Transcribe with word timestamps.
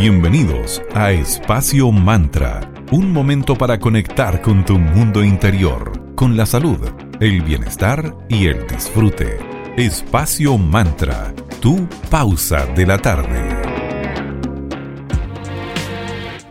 Bienvenidos 0.00 0.80
a 0.94 1.12
Espacio 1.12 1.92
Mantra, 1.92 2.72
un 2.90 3.12
momento 3.12 3.54
para 3.54 3.78
conectar 3.78 4.40
con 4.40 4.64
tu 4.64 4.78
mundo 4.78 5.22
interior, 5.22 6.14
con 6.14 6.38
la 6.38 6.46
salud, 6.46 6.78
el 7.20 7.42
bienestar 7.42 8.16
y 8.26 8.46
el 8.46 8.66
disfrute. 8.66 9.36
Espacio 9.76 10.56
Mantra, 10.56 11.34
tu 11.60 11.86
pausa 12.08 12.64
de 12.74 12.86
la 12.86 12.96
tarde. 12.96 13.42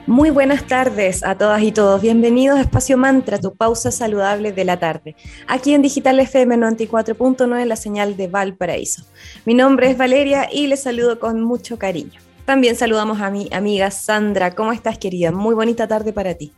Muy 0.06 0.30
buenas 0.30 0.68
tardes 0.68 1.24
a 1.24 1.36
todas 1.36 1.64
y 1.64 1.72
todos. 1.72 2.04
Bienvenidos 2.04 2.60
a 2.60 2.62
Espacio 2.62 3.00
Mantra, 3.00 3.40
tu 3.40 3.56
pausa 3.56 3.90
saludable 3.90 4.52
de 4.52 4.64
la 4.64 4.78
tarde. 4.78 5.16
Aquí 5.48 5.74
en 5.74 5.82
Digital 5.82 6.20
FM 6.20 6.56
94.9, 6.56 7.66
la 7.66 7.76
señal 7.76 8.16
de 8.16 8.28
Valparaíso. 8.28 9.06
Mi 9.46 9.56
nombre 9.56 9.90
es 9.90 9.98
Valeria 9.98 10.48
y 10.54 10.68
les 10.68 10.84
saludo 10.84 11.20
con 11.20 11.42
mucho 11.42 11.80
cariño. 11.80 12.29
También 12.50 12.76
saludamos 12.76 13.22
a 13.22 13.30
mi 13.30 13.48
amiga 13.52 13.92
Sandra. 13.92 14.56
¿Cómo 14.56 14.74
estás, 14.74 14.98
querida? 14.98 15.32
Muy 15.32 15.54
bonita 15.54 15.88
tarde 15.88 16.12
para 16.14 16.34
ti. 16.34 16.52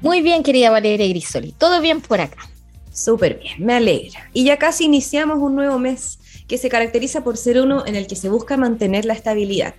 Muy 0.00 0.22
bien, 0.22 0.42
querida 0.42 0.70
Valeria 0.70 1.06
Grisoli. 1.06 1.52
Todo 1.52 1.82
bien 1.82 2.00
por 2.00 2.22
acá. 2.22 2.48
Súper 2.94 3.38
bien, 3.38 3.62
me 3.62 3.74
alegra. 3.74 4.30
Y 4.32 4.44
ya 4.44 4.56
casi 4.56 4.84
iniciamos 4.84 5.36
un 5.38 5.54
nuevo 5.54 5.78
mes 5.78 6.18
que 6.48 6.56
se 6.56 6.70
caracteriza 6.70 7.22
por 7.22 7.36
ser 7.36 7.60
uno 7.60 7.84
en 7.84 7.94
el 7.94 8.06
que 8.06 8.16
se 8.16 8.30
busca 8.30 8.56
mantener 8.56 9.04
la 9.04 9.12
estabilidad 9.12 9.74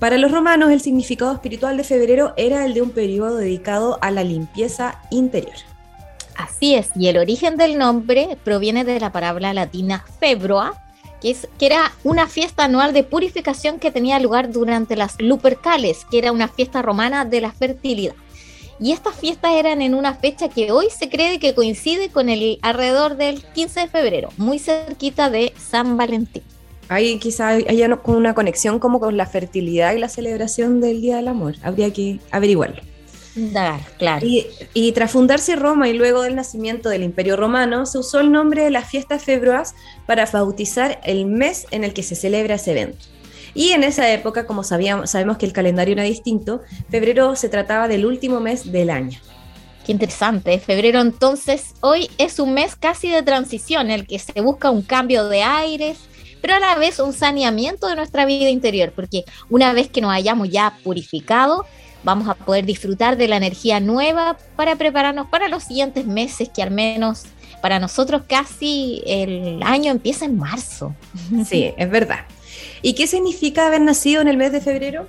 para 0.00 0.18
los 0.18 0.32
romanos, 0.32 0.72
el 0.72 0.80
significado 0.80 1.32
espiritual 1.32 1.76
de 1.76 1.84
febrero 1.84 2.34
era 2.36 2.64
el 2.64 2.74
de 2.74 2.82
un 2.82 2.90
periodo 2.90 3.36
dedicado 3.36 3.98
a 4.00 4.10
la 4.10 4.24
limpieza 4.24 4.98
interior. 5.10 5.54
Así 6.36 6.74
es, 6.74 6.90
y 6.96 7.06
el 7.06 7.18
origen 7.18 7.56
del 7.56 7.78
nombre 7.78 8.36
proviene 8.42 8.82
de 8.82 8.98
la 8.98 9.12
palabra 9.12 9.54
latina 9.54 10.04
febroa, 10.18 10.89
que, 11.20 11.30
es, 11.30 11.48
que 11.58 11.66
era 11.66 11.92
una 12.04 12.26
fiesta 12.26 12.64
anual 12.64 12.92
de 12.92 13.04
purificación 13.04 13.78
que 13.78 13.90
tenía 13.90 14.18
lugar 14.18 14.52
durante 14.52 14.96
las 14.96 15.20
Lupercales, 15.20 16.06
que 16.10 16.18
era 16.18 16.32
una 16.32 16.48
fiesta 16.48 16.82
romana 16.82 17.24
de 17.24 17.40
la 17.40 17.52
fertilidad. 17.52 18.14
Y 18.78 18.92
estas 18.92 19.14
fiestas 19.14 19.52
eran 19.52 19.82
en 19.82 19.94
una 19.94 20.14
fecha 20.14 20.48
que 20.48 20.72
hoy 20.72 20.86
se 20.90 21.10
cree 21.10 21.38
que 21.38 21.54
coincide 21.54 22.08
con 22.08 22.30
el 22.30 22.58
alrededor 22.62 23.16
del 23.16 23.42
15 23.42 23.80
de 23.80 23.88
febrero, 23.88 24.30
muy 24.38 24.58
cerquita 24.58 25.28
de 25.28 25.52
San 25.58 25.98
Valentín. 25.98 26.42
Hay 26.88 27.18
quizá 27.18 27.50
haya 27.50 28.00
una 28.04 28.34
conexión 28.34 28.80
como 28.80 28.98
con 28.98 29.16
la 29.16 29.26
fertilidad 29.26 29.94
y 29.94 29.98
la 29.98 30.08
celebración 30.08 30.80
del 30.80 31.00
Día 31.00 31.16
del 31.16 31.28
Amor. 31.28 31.54
Habría 31.62 31.92
que 31.92 32.18
averiguarlo. 32.32 32.89
Claro. 33.98 34.26
Y, 34.74 34.92
tras 34.92 35.10
fundarse 35.10 35.56
Roma 35.56 35.88
y 35.88 35.92
luego 35.92 36.22
del 36.22 36.34
nacimiento 36.34 36.88
del 36.88 37.02
Imperio 37.02 37.36
Romano, 37.36 37.86
se 37.86 37.98
usó 37.98 38.20
el 38.20 38.32
nombre 38.32 38.64
de 38.64 38.70
la 38.70 38.82
fiesta 38.82 39.18
febroas 39.18 39.74
para 40.06 40.26
bautizar 40.26 41.00
el 41.04 41.26
mes 41.26 41.66
en 41.70 41.84
el 41.84 41.92
que 41.92 42.02
se 42.02 42.16
celebra 42.16 42.56
ese 42.56 42.72
evento. 42.72 43.06
Y 43.54 43.70
en 43.70 43.82
esa 43.82 44.10
época, 44.12 44.46
como 44.46 44.62
sabíamos, 44.62 45.10
sabemos 45.10 45.38
que 45.38 45.46
el 45.46 45.52
calendario 45.52 45.92
era 45.92 46.04
distinto, 46.04 46.62
febrero 46.88 47.34
se 47.36 47.48
trataba 47.48 47.88
del 47.88 48.06
último 48.06 48.40
mes 48.40 48.70
del 48.70 48.90
año. 48.90 49.18
Qué 49.84 49.92
interesante, 49.92 50.58
febrero 50.58 51.00
entonces 51.00 51.74
hoy 51.80 52.10
es 52.18 52.38
un 52.38 52.52
mes 52.52 52.76
casi 52.76 53.10
de 53.10 53.22
transición, 53.22 53.86
en 53.86 53.92
el 53.92 54.06
que 54.06 54.18
se 54.18 54.40
busca 54.40 54.70
un 54.70 54.82
cambio 54.82 55.28
de 55.28 55.42
aires, 55.42 55.98
pero 56.40 56.54
a 56.54 56.60
la 56.60 56.76
vez 56.76 57.00
un 57.00 57.12
saneamiento 57.12 57.86
de 57.88 57.96
nuestra 57.96 58.24
vida 58.24 58.50
interior, 58.50 58.92
porque 58.94 59.24
una 59.48 59.72
vez 59.72 59.88
que 59.88 60.00
nos 60.00 60.12
hayamos 60.12 60.48
ya 60.48 60.78
purificado, 60.84 61.64
vamos 62.02 62.28
a 62.28 62.34
poder 62.34 62.64
disfrutar 62.64 63.16
de 63.16 63.28
la 63.28 63.36
energía 63.36 63.80
nueva 63.80 64.36
para 64.56 64.76
prepararnos 64.76 65.28
para 65.28 65.48
los 65.48 65.64
siguientes 65.64 66.06
meses, 66.06 66.48
que 66.48 66.62
al 66.62 66.70
menos 66.70 67.24
para 67.60 67.78
nosotros 67.78 68.22
casi 68.26 69.02
el 69.06 69.62
año 69.62 69.90
empieza 69.90 70.24
en 70.24 70.38
marzo. 70.38 70.94
Sí, 71.46 71.72
es 71.76 71.90
verdad. 71.90 72.20
¿Y 72.82 72.94
qué 72.94 73.06
significa 73.06 73.66
haber 73.66 73.82
nacido 73.82 74.20
en 74.22 74.28
el 74.28 74.36
mes 74.36 74.52
de 74.52 74.60
febrero? 74.60 75.06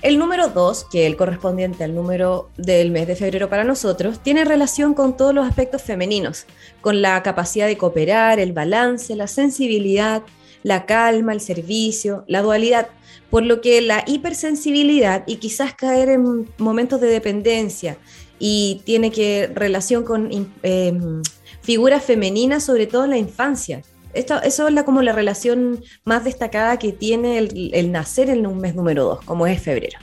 El 0.00 0.18
número 0.18 0.48
2, 0.48 0.86
que 0.92 1.02
es 1.02 1.10
el 1.10 1.16
correspondiente 1.16 1.82
al 1.82 1.92
número 1.92 2.50
del 2.56 2.92
mes 2.92 3.08
de 3.08 3.16
febrero 3.16 3.48
para 3.48 3.64
nosotros, 3.64 4.20
tiene 4.22 4.44
relación 4.44 4.94
con 4.94 5.16
todos 5.16 5.34
los 5.34 5.46
aspectos 5.46 5.82
femeninos, 5.82 6.46
con 6.80 7.02
la 7.02 7.20
capacidad 7.24 7.66
de 7.66 7.76
cooperar, 7.76 8.38
el 8.38 8.52
balance, 8.52 9.16
la 9.16 9.26
sensibilidad, 9.26 10.22
la 10.62 10.86
calma, 10.86 11.32
el 11.32 11.40
servicio, 11.40 12.24
la 12.28 12.42
dualidad, 12.42 12.88
por 13.30 13.44
lo 13.44 13.60
que 13.60 13.80
la 13.80 14.04
hipersensibilidad 14.06 15.24
y 15.26 15.36
quizás 15.36 15.74
caer 15.74 16.08
en 16.08 16.48
momentos 16.58 17.00
de 17.00 17.08
dependencia 17.08 17.98
y 18.38 18.82
tiene 18.84 19.10
que 19.10 19.50
relación 19.54 20.04
con 20.04 20.30
em, 20.62 21.22
figuras 21.60 22.04
femeninas, 22.04 22.64
sobre 22.64 22.86
todo 22.86 23.04
en 23.04 23.10
la 23.10 23.18
infancia. 23.18 23.82
Esto, 24.14 24.40
eso 24.42 24.68
es 24.68 24.74
la, 24.74 24.84
como 24.84 25.02
la 25.02 25.12
relación 25.12 25.82
más 26.04 26.24
destacada 26.24 26.78
que 26.78 26.92
tiene 26.92 27.38
el, 27.38 27.92
nacer 27.92 28.30
en 28.30 28.46
un 28.46 28.58
mes 28.58 28.74
número 28.74 29.04
2, 29.04 29.24
como 29.24 29.46
es 29.46 29.60
febrero. 29.60 29.98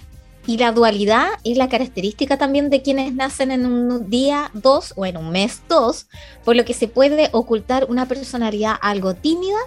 Y 0.47 0.58
la 0.58 0.72
dualidad 0.72 1.30
es 1.44 1.58
la 1.58 1.69
característica 1.69 2.38
también 2.38 2.69
de 2.69 2.84
quienes 2.84 3.16
nacen 3.16 3.50
en 3.50 3.66
un 3.66 4.12
día 4.12 4.52
2 4.53 4.94
o 4.96 5.06
en 5.08 5.18
un 5.18 5.31
mes 5.31 5.64
2, 5.68 6.08
por 6.44 6.56
lo 6.56 6.64
que 6.66 6.75
se 6.75 6.88
puede 6.88 7.30
ocultar 7.31 7.88
una 7.90 8.08
personalidad 8.08 8.75
algo 8.80 9.16
tímida 9.16 9.58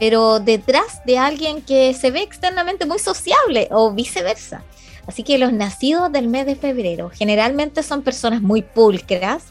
pero 0.00 0.40
detrás 0.40 1.04
de 1.04 1.18
alguien 1.18 1.62
que 1.62 1.94
se 1.94 2.10
ve 2.10 2.22
externamente 2.22 2.86
muy 2.86 2.98
sociable 2.98 3.68
o 3.70 3.92
viceversa. 3.92 4.64
Así 5.06 5.22
que 5.22 5.38
los 5.38 5.52
nacidos 5.52 6.10
del 6.10 6.26
mes 6.26 6.46
de 6.46 6.56
febrero 6.56 7.10
generalmente 7.10 7.82
son 7.82 8.02
personas 8.02 8.40
muy 8.40 8.62
pulcras, 8.62 9.44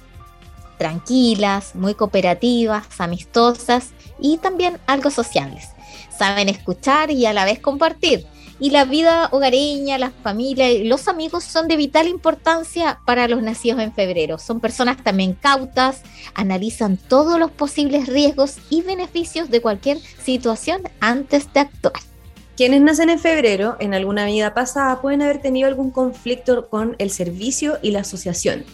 tranquilas, 0.77 1.75
muy 1.75 1.93
cooperativas, 1.93 2.85
amistosas 2.97 3.89
y 4.19 4.37
también 4.37 4.79
algo 4.87 5.11
sociables. 5.11 5.69
Saben 6.17 6.49
escuchar 6.49 7.11
y 7.11 7.25
a 7.25 7.33
la 7.33 7.45
vez 7.45 7.59
compartir 7.59 8.25
y 8.59 8.71
la 8.71 8.85
vida 8.85 9.29
hogareña, 9.31 9.97
la 9.97 10.11
familia 10.11 10.71
y 10.71 10.83
los 10.83 11.07
amigos 11.07 11.43
son 11.43 11.67
de 11.67 11.77
vital 11.77 12.07
importancia 12.07 12.99
para 13.05 13.27
los 13.27 13.41
nacidos 13.41 13.79
en 13.79 13.93
febrero. 13.93 14.37
Son 14.37 14.59
personas 14.59 15.03
también 15.03 15.33
cautas, 15.33 16.01
analizan 16.35 16.97
todos 16.97 17.39
los 17.39 17.51
posibles 17.51 18.07
riesgos 18.07 18.57
y 18.69 18.81
beneficios 18.81 19.49
de 19.49 19.61
cualquier 19.61 19.99
situación 20.23 20.81
antes 20.99 21.51
de 21.53 21.61
actuar. 21.61 22.01
Quienes 22.57 22.81
nacen 22.81 23.09
en 23.09 23.19
febrero, 23.19 23.77
en 23.79 23.93
alguna 23.93 24.25
vida 24.25 24.53
pasada, 24.53 25.01
pueden 25.01 25.21
haber 25.21 25.41
tenido 25.41 25.67
algún 25.67 25.91
conflicto 25.91 26.67
con 26.67 26.95
el 26.99 27.09
servicio 27.09 27.79
y 27.81 27.91
la 27.91 28.01
asociación 28.01 28.65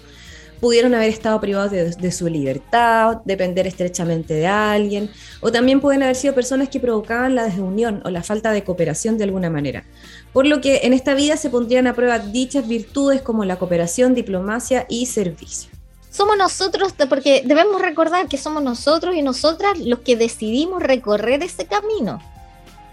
pudieron 0.60 0.94
haber 0.96 1.10
estado 1.10 1.40
privados 1.40 1.72
de, 1.72 2.12
su 2.12 2.28
libertad, 2.28 3.18
depender 3.26 3.68
estrechamente 3.68 4.34
de 4.34 4.48
alguien, 4.48 5.10
o 5.42 5.52
también 5.52 5.82
pueden 5.82 6.04
haber 6.04 6.16
sido 6.16 6.34
personas 6.34 6.70
que 6.70 6.80
provocaban 6.80 7.36
la 7.36 7.46
desunión 7.46 8.02
o 8.06 8.10
la 8.10 8.24
falta 8.24 8.52
de 8.52 8.64
cooperación 8.64 9.18
de 9.18 9.26
alguna 9.26 9.50
manera. 9.50 9.84
Por 10.34 10.46
lo 10.46 10.62
que 10.62 10.82
en 10.84 10.94
esta 10.94 11.14
vida 11.14 11.38
se 11.38 11.50
pondrían 11.50 11.88
a 11.88 11.94
prueba 11.94 12.20
dichas 12.20 12.68
virtudes 12.68 13.22
como 13.22 13.46
la 13.46 13.58
cooperación, 13.58 14.16
diplomacia 14.16 14.86
y 14.90 15.06
servicio. 15.06 15.70
Somos 16.10 16.38
nosotros, 16.38 16.94
porque 17.10 17.44
debemos 17.46 17.82
recordar 17.82 18.28
que 18.28 18.38
somos 18.38 18.64
nosotros 18.64 19.16
y 19.16 19.22
nosotras 19.22 19.78
los 19.80 20.00
que 20.00 20.16
decidimos 20.16 20.82
recorrer 20.82 21.44
ese 21.44 21.66
camino 21.66 22.22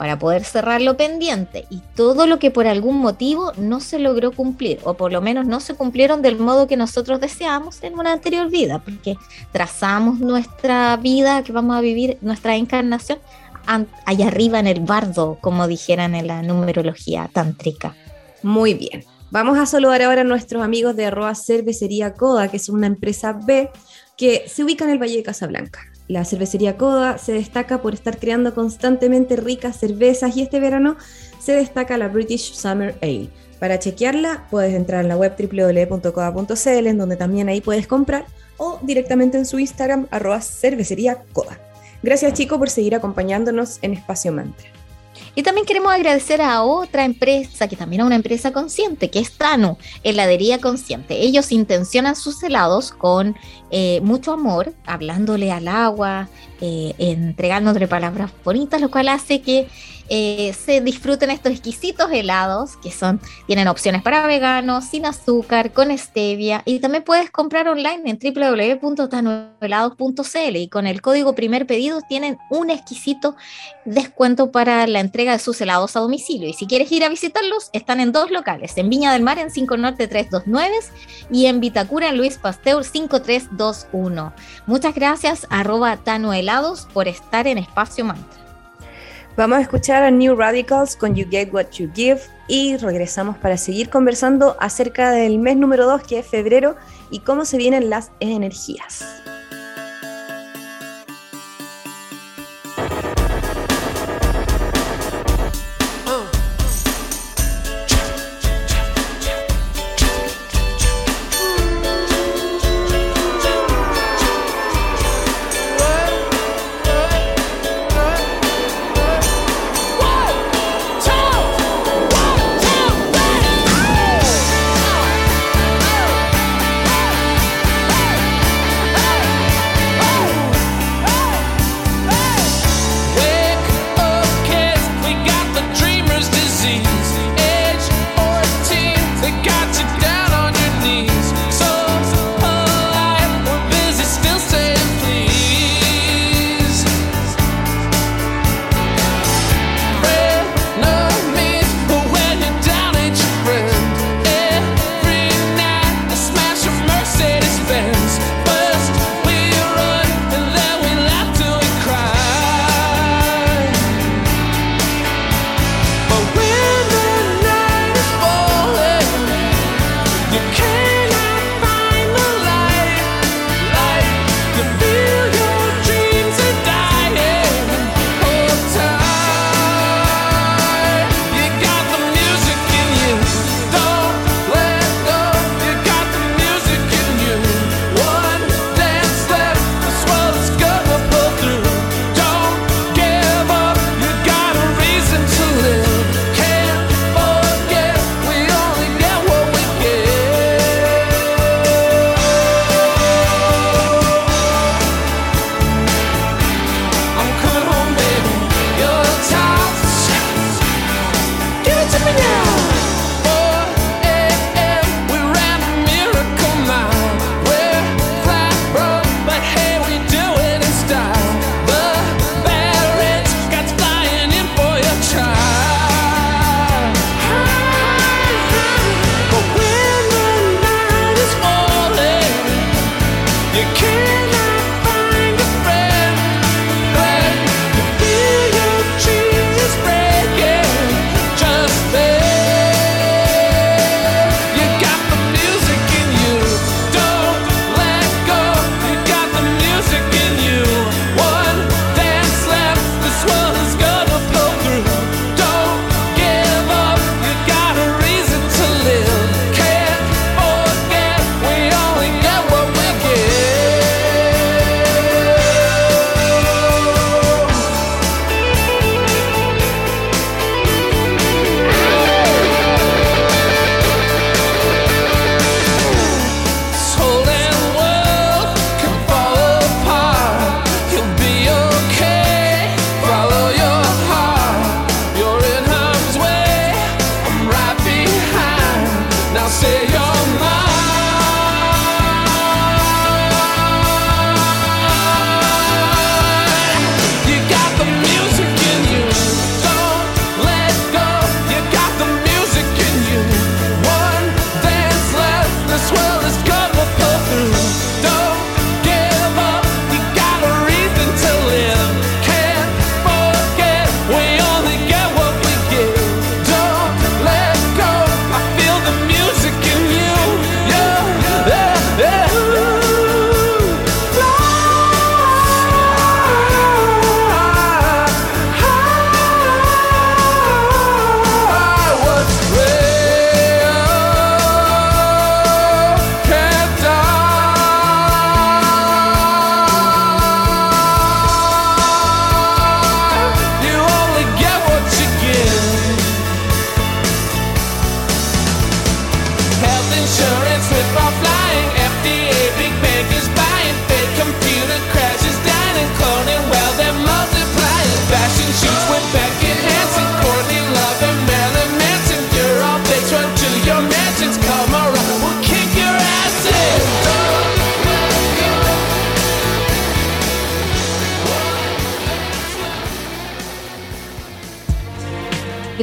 para 0.03 0.19
poder 0.19 0.43
cerrar 0.43 0.83
lo 0.83 0.97
pendiente 0.97 1.65
y 1.71 1.81
todo 1.95 2.27
lo 2.27 2.41
que 2.41 2.51
por 2.51 2.67
algún 2.67 2.97
motivo 2.97 3.53
no 3.57 3.79
se 3.79 4.01
logró 4.01 4.33
cumplir 4.33 4.81
o 4.83 4.95
por 4.95 5.13
lo 5.13 5.21
menos 5.21 5.47
no 5.47 5.61
se 5.61 5.77
cumplieron 5.77 6.23
del 6.23 6.41
modo 6.41 6.67
que 6.67 6.77
nosotros 6.77 7.21
deseamos 7.21 7.81
en 7.85 7.97
una 7.97 8.13
anterior 8.13 8.51
vida, 8.51 8.81
porque 8.85 9.17
trazamos 9.53 10.19
nuestra 10.19 10.97
vida 10.97 11.45
que 11.45 11.53
vamos 11.53 11.77
a 11.77 11.81
vivir, 11.81 12.19
nuestra 12.21 12.57
encarnación 12.57 13.21
allá 14.05 14.27
arriba 14.27 14.59
en 14.59 14.67
el 14.67 14.81
bardo, 14.81 15.39
como 15.41 15.69
dijeran 15.69 16.17
en 16.17 16.27
la 16.27 16.43
numerología 16.43 17.31
tántrica. 17.33 17.95
Muy 18.43 18.75
bien. 18.75 19.05
Vamos 19.31 19.57
a 19.57 19.67
saludar 19.67 20.03
ahora 20.03 20.23
a 20.23 20.25
nuestros 20.25 20.65
amigos 20.65 20.97
de 20.97 21.07
arroba 21.07 21.37
cervecería 21.37 22.15
Coda, 22.15 22.49
que 22.49 22.57
es 22.57 22.69
una 22.69 22.89
empresa 22.89 23.35
B 23.35 23.71
que 24.17 24.49
se 24.49 24.65
ubica 24.65 24.85
en 24.85 24.91
el 24.91 24.99
Valle 25.01 25.19
de 25.19 25.23
Casablanca. 25.23 25.92
La 26.13 26.27
cervecería 26.27 26.77
Coda 26.77 27.17
se 27.17 27.33
destaca 27.33 27.81
por 27.81 27.95
estar 27.95 28.19
creando 28.19 28.55
constantemente 28.55 29.35
ricas 29.35 29.79
cervezas 29.79 30.37
y 30.37 30.43
este 30.43 30.61
verano 30.61 30.99
se 31.41 31.53
destaca 31.53 31.97
la 31.97 32.09
British 32.09 32.53
Summer 32.53 32.95
Ale. 33.01 33.31
Para 33.59 33.79
chequearla 33.79 34.47
puedes 34.51 34.75
entrar 34.75 35.05
en 35.05 35.09
la 35.09 35.17
web 35.17 35.35
www.coda.cl 35.39 36.87
en 36.87 36.99
donde 36.99 37.17
también 37.17 37.49
ahí 37.49 37.63
puedes 37.63 37.87
comprar 37.87 38.27
o 38.59 38.79
directamente 38.83 39.39
en 39.39 39.47
su 39.47 39.59
Instagram 39.59 40.07
arroba 40.11 40.43
cervecería 40.43 41.23
Coda. 41.33 41.59
Gracias 42.03 42.35
chicos 42.35 42.59
por 42.59 42.69
seguir 42.69 42.95
acompañándonos 42.95 43.79
en 43.81 43.95
Espacio 43.95 44.33
Mantra. 44.33 44.82
Y 45.35 45.43
también 45.43 45.67
queremos 45.67 45.93
agradecer 45.93 46.43
a 46.43 46.63
otra 46.63 47.05
empresa, 47.05 47.67
que 47.67 47.77
también 47.77 48.01
es 48.01 48.07
una 48.07 48.17
empresa 48.17 48.53
consciente, 48.53 49.11
que 49.11 49.19
es 49.19 49.33
Tanu, 49.33 49.79
heladería 50.03 50.59
consciente. 50.59 51.23
Ellos 51.23 51.53
intencionan 51.53 52.17
sus 52.17 52.43
helados 52.43 52.91
con 52.93 53.35
eh, 53.71 54.01
mucho 54.03 54.33
amor, 54.33 54.75
hablándole 54.85 55.51
al 55.51 55.69
agua, 55.69 56.29
eh, 56.61 56.95
entregándole 56.99 57.89
palabras 57.89 58.31
bonitas, 58.45 58.81
lo 58.81 58.91
cual 58.91 59.09
hace 59.09 59.41
que 59.41 59.69
eh, 60.09 60.53
se 60.53 60.81
disfruten 60.81 61.31
estos 61.31 61.53
exquisitos 61.53 62.11
helados 62.11 62.77
que 62.77 62.91
son, 62.91 63.21
tienen 63.47 63.69
opciones 63.69 64.03
para 64.03 64.27
veganos, 64.27 64.85
sin 64.85 65.07
azúcar, 65.07 65.73
con 65.73 65.97
stevia 65.97 66.63
y 66.65 66.81
también 66.81 67.05
puedes 67.05 67.31
comprar 67.31 67.69
online 67.69 68.03
en 68.05 68.19
www.tanuhelados.cl 68.19 70.57
y 70.57 70.69
con 70.69 70.87
el 70.87 71.01
código 71.01 71.35
primer 71.35 71.67
pedido 71.67 72.01
tienen 72.09 72.39
un 72.51 72.71
exquisito 72.71 73.37
descuento 73.85 74.51
para 74.51 74.87
la 74.87 75.01
entrega 75.01 75.33
de 75.33 75.39
sus 75.39 75.61
helados 75.61 75.97
a 75.97 76.01
domicilio 76.01 76.49
y 76.49 76.53
si 76.53 76.67
quieres 76.67 76.91
ir 76.93 77.05
a 77.05 77.09
visitarlos 77.09 77.71
están 77.73 78.01
en 78.01 78.13
dos 78.13 78.31
locales, 78.31 78.77
en 78.77 78.91
Viña 78.91 79.13
del 79.13 79.23
Mar 79.23 79.39
en 79.39 79.51
5 79.51 79.77
Norte 79.77 80.09
329 80.09 80.73
y 81.31 81.47
en 81.47 81.61
Vitacura 81.61 82.09
en 82.09 82.19
Luis 82.19 82.39
Pasteur 82.39 82.85
5321. 82.85 84.33
Muchas 84.67 84.95
gracias 84.95 85.47
arroba 85.51 85.97
tanuhelados 85.97 86.87
por 86.93 87.09
estar 87.09 87.47
en 87.47 87.59
Espacio 87.59 88.05
Mantra. 88.05 88.42
Vamos 89.35 89.57
a 89.57 89.63
escuchar 89.63 90.03
a 90.03 90.11
New 90.11 90.37
Radicals 90.37 90.95
con 90.95 91.15
You 91.15 91.27
Get 91.31 91.55
What 91.55 91.71
You 91.71 91.91
Give 91.95 92.21
y 92.49 92.77
regresamos 92.77 93.39
para 93.39 93.57
seguir 93.57 93.89
conversando 93.89 94.57
acerca 94.61 95.11
del 95.11 95.39
mes 95.39 95.57
número 95.57 95.87
2 95.87 96.03
que 96.03 96.19
es 96.19 96.27
febrero 96.27 96.77
y 97.11 97.21
cómo 97.21 97.47
se 97.47 97.57
vienen 97.57 97.89
las 97.89 98.13
energías. 98.21 99.03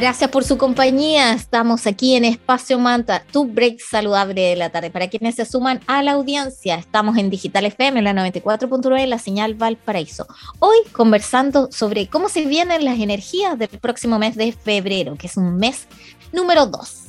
Gracias 0.00 0.30
por 0.30 0.44
su 0.44 0.56
compañía. 0.56 1.34
Estamos 1.34 1.86
aquí 1.86 2.16
en 2.16 2.24
Espacio 2.24 2.78
Manta, 2.78 3.22
tu 3.30 3.44
break 3.44 3.80
saludable 3.80 4.40
de 4.40 4.56
la 4.56 4.70
tarde. 4.70 4.90
Para 4.90 5.08
quienes 5.08 5.34
se 5.34 5.44
suman 5.44 5.78
a 5.86 6.02
la 6.02 6.12
audiencia, 6.12 6.76
estamos 6.76 7.18
en 7.18 7.28
Digital 7.28 7.66
FM, 7.66 8.00
la 8.00 8.14
94.9, 8.14 9.04
la 9.04 9.18
señal 9.18 9.56
Valparaíso. 9.56 10.26
Hoy 10.58 10.78
conversando 10.92 11.68
sobre 11.70 12.06
cómo 12.06 12.30
se 12.30 12.46
vienen 12.46 12.86
las 12.86 12.98
energías 12.98 13.58
del 13.58 13.68
próximo 13.68 14.18
mes 14.18 14.36
de 14.36 14.52
febrero, 14.52 15.16
que 15.16 15.26
es 15.26 15.36
un 15.36 15.56
mes 15.56 15.86
número 16.32 16.64
2. 16.64 17.02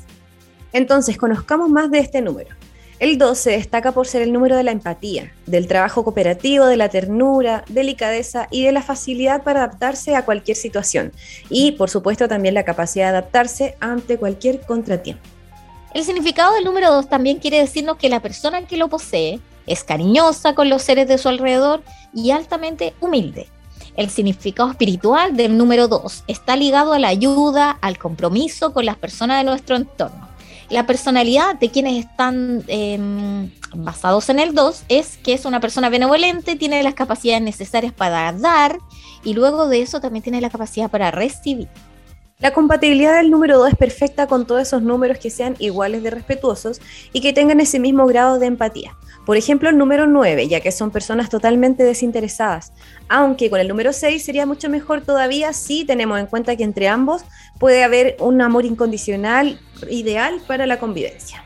Entonces, 0.74 1.16
conozcamos 1.16 1.70
más 1.70 1.90
de 1.92 2.00
este 2.00 2.22
número. 2.22 2.54
El 3.02 3.18
2 3.18 3.36
se 3.36 3.50
destaca 3.50 3.94
por 3.94 4.06
ser 4.06 4.22
el 4.22 4.32
número 4.32 4.56
de 4.56 4.62
la 4.62 4.70
empatía, 4.70 5.34
del 5.48 5.68
trabajo 5.68 6.04
cooperativo, 6.04 6.68
de 6.68 6.78
la 6.78 6.90
ternura, 6.90 7.66
delicadeza 7.68 8.48
y 8.52 8.64
de 8.64 8.72
la 8.72 8.84
facilidad 8.84 9.42
para 9.42 9.64
adaptarse 9.64 10.16
a 10.16 10.24
cualquier 10.24 10.56
situación. 10.56 11.12
Y, 11.50 11.72
por 11.72 11.90
supuesto, 11.90 12.28
también 12.28 12.54
la 12.54 12.64
capacidad 12.64 13.06
de 13.06 13.18
adaptarse 13.18 13.76
ante 13.80 14.20
cualquier 14.20 14.62
contratiempo. 14.62 15.24
El 15.96 16.04
significado 16.04 16.54
del 16.54 16.64
número 16.64 16.94
2 16.94 17.10
también 17.10 17.40
quiere 17.40 17.58
decirnos 17.58 17.98
que 17.98 18.08
la 18.08 18.20
persona 18.20 18.68
que 18.68 18.78
lo 18.78 18.88
posee 18.88 19.40
es 19.66 19.84
cariñosa 19.84 20.54
con 20.54 20.70
los 20.70 20.84
seres 20.84 21.08
de 21.08 21.18
su 21.18 21.28
alrededor 21.28 21.82
y 22.14 22.30
altamente 22.30 22.94
humilde. 23.00 23.48
El 23.98 24.12
significado 24.12 24.70
espiritual 24.70 25.36
del 25.36 25.58
número 25.58 25.88
2 25.88 26.26
está 26.28 26.56
ligado 26.56 26.94
a 26.94 27.00
la 27.00 27.08
ayuda, 27.08 27.80
al 27.82 27.98
compromiso 27.98 28.74
con 28.74 28.86
las 28.86 28.98
personas 28.98 29.40
de 29.40 29.50
nuestro 29.50 29.76
entorno 29.76 30.31
la 30.72 30.86
personalidad 30.86 31.56
de 31.60 31.70
quienes 31.70 32.06
están 32.06 32.64
em, 32.68 33.52
basados 33.76 34.30
en 34.30 34.40
el 34.40 34.56
2 34.56 34.86
es 34.88 35.18
que 35.18 35.34
es 35.34 35.46
una 35.46 35.60
persona 35.60 35.90
benevolente, 35.90 36.56
tiene 36.56 36.82
las 36.82 36.94
capacidades 36.94 37.44
necesarias 37.44 37.94
para 37.94 38.32
dar 38.32 38.78
y 39.24 39.34
luego 39.34 39.68
de 39.68 39.82
eso 39.82 40.00
también 40.00 40.24
tiene 40.24 40.42
la 40.42 40.50
capacidad 40.50 40.90
para 40.90 41.12
recibir. 41.12 41.68
La 42.40 42.54
compatibilidad 42.54 43.18
del 43.18 43.30
número 43.30 43.60
2 43.60 43.74
es 43.74 43.76
perfecta 43.76 44.26
con 44.26 44.48
todos 44.48 44.64
esos 44.64 44.82
números 44.82 45.20
que 45.20 45.30
sean 45.30 45.56
iguales 45.60 46.02
de 46.02 46.10
respetuosos 46.10 46.82
y 47.14 47.22
que 47.22 47.34
tengan 47.34 47.60
ese 47.60 47.80
mismo 47.80 48.08
grado 48.08 48.40
de 48.40 48.48
empatía. 48.48 48.98
Por 49.26 49.38
ejemplo, 49.38 49.70
el 49.70 49.78
número 49.78 50.08
9, 50.08 50.48
ya 50.48 50.62
que 50.62 50.72
son 50.72 50.90
personas 50.90 51.30
totalmente 51.30 51.84
desinteresadas, 51.84 52.74
aunque 53.08 53.52
con 53.52 53.60
el 53.60 53.68
número 53.68 53.94
6 53.94 54.24
sería 54.24 54.48
mucho 54.48 54.70
mejor 54.70 55.02
todavía 55.02 55.54
si 55.54 55.86
tenemos 55.86 56.20
en 56.20 56.26
cuenta 56.26 56.56
que 56.56 56.64
entre 56.64 56.88
ambos 56.88 57.24
puede 57.62 57.84
haber 57.84 58.18
un 58.20 58.42
amor 58.42 58.66
incondicional 58.66 59.60
ideal 59.88 60.42
para 60.48 60.66
la 60.66 60.80
convivencia. 60.80 61.46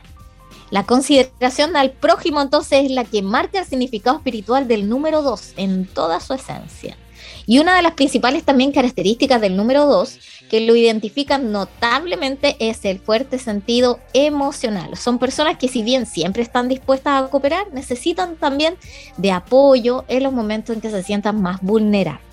La 0.70 0.84
consideración 0.84 1.76
al 1.76 1.92
prójimo 1.92 2.40
entonces 2.40 2.86
es 2.86 2.90
la 2.90 3.04
que 3.04 3.20
marca 3.20 3.58
el 3.58 3.66
significado 3.66 4.16
espiritual 4.16 4.66
del 4.66 4.88
número 4.88 5.20
2 5.20 5.52
en 5.58 5.84
toda 5.84 6.18
su 6.20 6.32
esencia. 6.32 6.96
Y 7.44 7.58
una 7.58 7.76
de 7.76 7.82
las 7.82 7.92
principales 7.92 8.44
también 8.44 8.72
características 8.72 9.42
del 9.42 9.58
número 9.58 9.84
2 9.84 10.18
que 10.48 10.60
lo 10.62 10.74
identifican 10.74 11.52
notablemente 11.52 12.56
es 12.60 12.86
el 12.86 12.98
fuerte 12.98 13.38
sentido 13.38 14.00
emocional. 14.14 14.96
Son 14.96 15.18
personas 15.18 15.58
que 15.58 15.68
si 15.68 15.82
bien 15.82 16.06
siempre 16.06 16.42
están 16.42 16.68
dispuestas 16.68 17.22
a 17.22 17.28
cooperar, 17.28 17.70
necesitan 17.74 18.36
también 18.36 18.76
de 19.18 19.32
apoyo 19.32 20.06
en 20.08 20.22
los 20.22 20.32
momentos 20.32 20.74
en 20.74 20.80
que 20.80 20.90
se 20.90 21.02
sientan 21.02 21.42
más 21.42 21.60
vulnerables. 21.60 22.25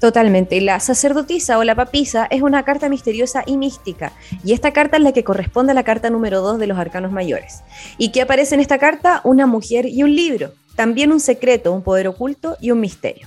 Totalmente. 0.00 0.60
La 0.60 0.78
sacerdotisa 0.78 1.58
o 1.58 1.64
la 1.64 1.74
papisa 1.74 2.28
es 2.30 2.42
una 2.42 2.64
carta 2.64 2.88
misteriosa 2.88 3.42
y 3.46 3.56
mística. 3.56 4.12
Y 4.44 4.52
esta 4.52 4.72
carta 4.72 4.96
es 4.96 5.02
la 5.02 5.12
que 5.12 5.24
corresponde 5.24 5.72
a 5.72 5.74
la 5.74 5.82
carta 5.82 6.08
número 6.10 6.40
2 6.40 6.58
de 6.58 6.68
los 6.68 6.78
arcanos 6.78 7.10
mayores. 7.10 7.62
¿Y 7.98 8.10
qué 8.10 8.22
aparece 8.22 8.54
en 8.54 8.60
esta 8.60 8.78
carta? 8.78 9.20
Una 9.24 9.46
mujer 9.46 9.86
y 9.86 10.04
un 10.04 10.14
libro. 10.14 10.52
También 10.76 11.10
un 11.10 11.18
secreto, 11.18 11.72
un 11.72 11.82
poder 11.82 12.06
oculto 12.06 12.56
y 12.60 12.70
un 12.70 12.78
misterio. 12.80 13.26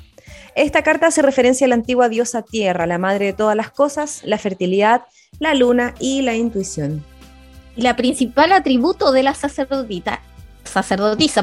Esta 0.55 0.81
carta 0.81 1.07
hace 1.07 1.21
referencia 1.21 1.65
a 1.65 1.67
la 1.67 1.75
antigua 1.75 2.07
diosa 2.09 2.41
Tierra, 2.41 2.85
la 2.85 2.97
madre 2.97 3.27
de 3.27 3.33
todas 3.33 3.55
las 3.55 3.71
cosas, 3.71 4.21
la 4.23 4.37
fertilidad, 4.37 5.03
la 5.39 5.53
luna 5.53 5.93
y 5.99 6.21
la 6.21 6.35
intuición. 6.35 7.03
Y 7.75 7.81
la 7.81 7.95
principal 7.95 8.51
atributo 8.51 9.11
de 9.11 9.23
la 9.23 9.33
sacerdotisa, 9.33 10.19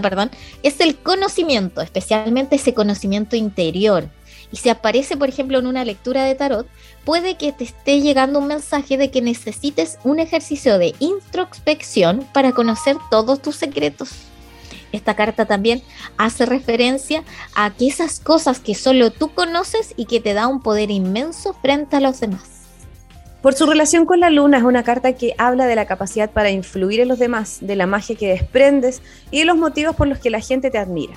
perdón, 0.01 0.31
es 0.63 0.81
el 0.81 0.97
conocimiento, 0.97 1.81
especialmente 1.81 2.57
ese 2.57 2.75
conocimiento 2.75 3.35
interior. 3.37 4.09
Y 4.51 4.57
si 4.57 4.69
aparece, 4.71 5.17
por 5.17 5.29
ejemplo, 5.29 5.59
en 5.59 5.67
una 5.67 5.85
lectura 5.85 6.25
de 6.25 6.35
tarot, 6.35 6.67
puede 7.05 7.37
que 7.37 7.53
te 7.53 7.65
esté 7.65 8.01
llegando 8.01 8.39
un 8.39 8.47
mensaje 8.47 8.97
de 8.97 9.11
que 9.11 9.21
necesites 9.21 9.99
un 10.05 10.19
ejercicio 10.19 10.79
de 10.79 10.95
introspección 11.01 12.27
para 12.33 12.53
conocer 12.53 12.97
todos 13.11 13.43
tus 13.43 13.57
secretos. 13.57 14.11
Esta 14.91 15.15
carta 15.15 15.45
también 15.45 15.83
hace 16.17 16.47
referencia 16.47 17.23
a 17.55 17.71
que 17.71 17.89
esas 17.89 18.21
cosas 18.21 18.59
que 18.59 18.75
solo 18.75 19.11
tú 19.11 19.29
conoces 19.35 19.93
y 19.97 20.07
que 20.07 20.21
te 20.21 20.33
da 20.33 20.47
un 20.47 20.63
poder 20.63 20.91
inmenso 20.91 21.53
frente 21.53 21.97
a 21.97 22.01
los 22.01 22.21
demás. 22.21 22.59
Por 23.43 23.55
su 23.55 23.67
relación 23.67 24.07
con 24.07 24.19
la 24.19 24.31
luna 24.31 24.59
es 24.59 24.65
una 24.65 24.83
carta 24.83 25.13
que 25.13 25.35
habla 25.39 25.67
de 25.67 25.77
la 25.77 25.87
capacidad 25.87 26.31
para 26.31 26.51
influir 26.51 27.01
en 27.01 27.09
los 27.09 27.19
demás, 27.19 27.59
de 27.61 27.77
la 27.77 27.87
magia 27.87 28.17
que 28.17 28.29
desprendes 28.29 29.01
y 29.31 29.41
de 29.41 29.45
los 29.45 29.57
motivos 29.57 29.95
por 29.95 30.09
los 30.09 30.19
que 30.19 30.31
la 30.31 30.41
gente 30.41 30.71
te 30.71 30.79
admira. 30.79 31.15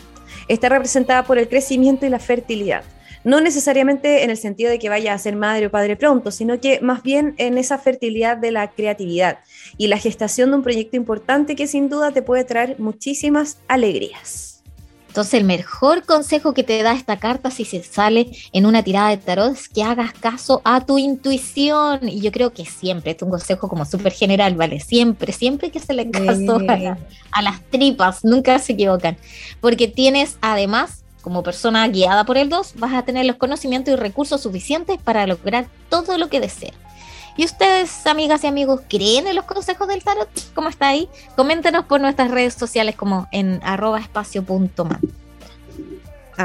Está 0.48 0.70
representada 0.70 1.24
por 1.24 1.38
el 1.38 1.48
crecimiento 1.48 2.06
y 2.06 2.10
la 2.10 2.20
fertilidad 2.20 2.84
no 3.24 3.42
necesariamente 3.42 4.24
en 4.24 4.30
el 4.30 4.38
sentido 4.38 4.70
de 4.70 4.80
que 4.80 4.90
vaya 4.90 5.14
a 5.14 5.18
ser 5.18 5.36
madre 5.36 5.68
o 5.68 5.72
padre 5.72 5.96
pronto, 5.96 6.32
sino 6.32 6.60
que 6.60 6.80
más 6.82 7.04
bien 7.04 7.36
en 7.38 7.58
esa 7.58 7.78
fertilidad 7.78 8.38
de 8.38 8.52
la 8.52 8.72
creatividad 8.72 9.40
y 9.78 9.88
la 9.88 9.98
gestación 9.98 10.52
de 10.52 10.58
un 10.58 10.64
proyecto 10.64 10.98
importante 10.98 11.56
que 11.56 11.68
sin 11.68 11.90
duda 11.90 12.12
te 12.12 12.22
puede 12.22 12.44
traer 12.44 12.80
muchísimas 12.80 13.58
alegrías. 13.68 14.52
Entonces 15.12 15.34
el 15.34 15.44
mejor 15.44 16.06
consejo 16.06 16.54
que 16.54 16.64
te 16.64 16.82
da 16.84 16.94
esta 16.94 17.20
carta 17.20 17.52
si 17.52 17.66
se 17.66 17.84
sale 17.84 18.32
en 18.54 18.66
una 18.66 18.82
tirada 18.82 19.10
de 19.10 19.18
tarot 19.18 19.52
es 19.52 19.68
que 19.68 19.84
hagas 19.84 20.14
caso 20.14 20.62
a 20.64 20.86
tu 20.86 20.98
intuición. 20.98 22.08
Y 22.08 22.22
yo 22.22 22.32
creo 22.32 22.54
que 22.54 22.64
siempre, 22.64 23.12
es 23.12 23.22
un 23.22 23.30
consejo 23.30 23.68
como 23.68 23.84
súper 23.84 24.14
general, 24.14 24.56
¿vale? 24.56 24.80
Siempre, 24.80 25.34
siempre 25.34 25.70
que 25.70 25.82
se 25.82 25.94
le 25.94 26.10
caso 26.10 26.62
a, 26.66 26.98
a 27.34 27.42
las 27.42 27.62
tripas, 27.70 28.24
nunca 28.24 28.58
se 28.60 28.72
equivocan. 28.72 29.18
Porque 29.60 29.90
tienes 29.90 30.38
además 30.40 31.01
como 31.22 31.44
persona 31.44 31.88
guiada 31.88 32.26
por 32.26 32.38
el 32.38 32.50
2, 32.50 32.74
vas 32.76 32.94
a 32.94 33.04
tener 33.04 33.26
los 33.26 33.38
conocimientos 33.38 33.94
y 33.94 33.98
recursos 33.98 34.42
suficientes 34.42 35.00
para 35.02 35.26
lograr 35.28 35.68
todo 35.90 36.18
lo 36.18 36.30
que 36.30 36.40
deseas. 36.40 36.76
¿Y 37.38 37.46
ustedes, 37.46 38.06
amigas 38.08 38.44
y 38.44 38.48
amigos, 38.48 38.82
creen 38.90 39.28
en 39.28 39.36
los 39.36 39.46
consejos 39.46 39.88
del 39.88 40.04
tarot? 40.04 40.30
¿Cómo 40.54 40.70
está 40.70 40.90
ahí? 40.90 41.08
Coméntenos 41.36 41.86
por 41.86 42.02
nuestras 42.02 42.30
redes 42.30 42.54
sociales 42.54 42.96
como 42.96 43.28
en 43.32 43.62
arroba. 43.64 44.02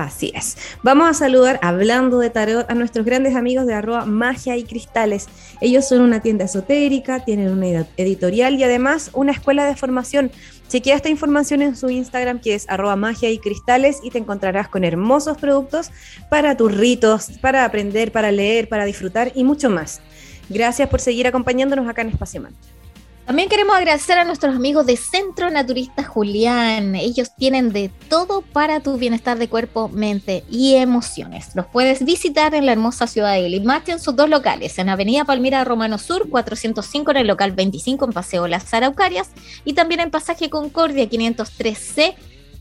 Así 0.05 0.31
es. 0.35 0.59
Vamos 0.83 1.09
a 1.09 1.15
saludar, 1.15 1.59
hablando 1.63 2.19
de 2.19 2.29
tarot, 2.29 2.71
a 2.71 2.75
nuestros 2.75 3.07
grandes 3.07 3.35
amigos 3.35 3.67
de 3.67 3.73
arroba 3.73 4.05
magia 4.05 4.55
y 4.57 4.65
cristales. 4.65 5.27
Ellos 5.63 5.89
son 5.89 6.03
una 6.03 6.21
tienda 6.21 6.45
esotérica, 6.45 7.25
tienen 7.25 7.51
una 7.51 7.87
editorial 7.97 8.57
y 8.57 8.65
además 8.65 9.11
una 9.15 9.33
escuela 9.33 9.65
de 9.65 9.75
formación. 9.75 10.31
Chequea 10.69 10.97
esta 10.97 11.09
información 11.09 11.63
en 11.63 11.77
su 11.77 11.89
Instagram 11.89 12.41
que 12.41 12.55
es 12.55 12.69
arroba 12.69 12.97
magia 12.97 13.31
y 13.31 13.39
cristales 13.39 14.01
y 14.03 14.11
te 14.11 14.19
encontrarás 14.19 14.69
con 14.69 14.85
hermosos 14.85 15.39
productos 15.39 15.91
para 16.29 16.59
tus 16.59 16.75
ritos, 16.77 17.31
para 17.41 17.65
aprender, 17.65 18.13
para 18.13 18.31
leer, 18.33 18.69
para 18.69 18.85
disfrutar 18.85 19.33
y 19.35 19.45
mucho 19.45 19.71
más. 19.71 20.03
Gracias 20.51 20.91
por 20.91 21.01
seguir 21.01 21.27
acompañándonos 21.27 21.89
acá 21.89 22.03
en 22.03 22.11
Espacio 22.11 22.43
Mantra. 22.43 22.76
También 23.27 23.49
queremos 23.49 23.77
agradecer 23.77 24.19
a 24.19 24.25
nuestros 24.25 24.55
amigos 24.55 24.87
de 24.87 24.97
Centro 24.97 25.51
Naturista 25.51 26.05
Julián. 26.05 26.95
Ellos 26.95 27.35
tienen 27.37 27.73
de 27.73 27.91
todo 28.09 28.41
para 28.41 28.79
tu 28.79 28.99
bienestar 28.99 29.37
de 29.37 29.49
cuerpo, 29.49 29.89
mente 29.89 30.45
y 30.49 30.77
emociones. 30.77 31.51
Los 31.57 31.67
puedes 31.67 32.05
visitar 32.05 32.55
en 32.55 32.67
la 32.67 32.73
hermosa 32.73 33.09
ciudad 33.09 33.35
de 33.35 33.49
Limache 33.49 33.91
en 33.91 33.99
sus 33.99 34.15
dos 34.15 34.31
locales, 34.31 34.79
en 34.79 34.91
Avenida 34.91 35.25
Palmira 35.25 35.65
Romano 35.65 35.99
Sur 35.99 36.31
405 36.31 37.11
en 37.11 37.17
el 37.17 37.27
local 37.27 37.51
25 37.51 38.05
en 38.05 38.13
Paseo 38.13 38.47
Las 38.47 38.73
Araucarias 38.73 39.31
y 39.65 39.73
también 39.73 39.99
en 39.99 40.13
Pasaje 40.13 40.49
Concordia 40.49 41.11
503C 41.11 42.15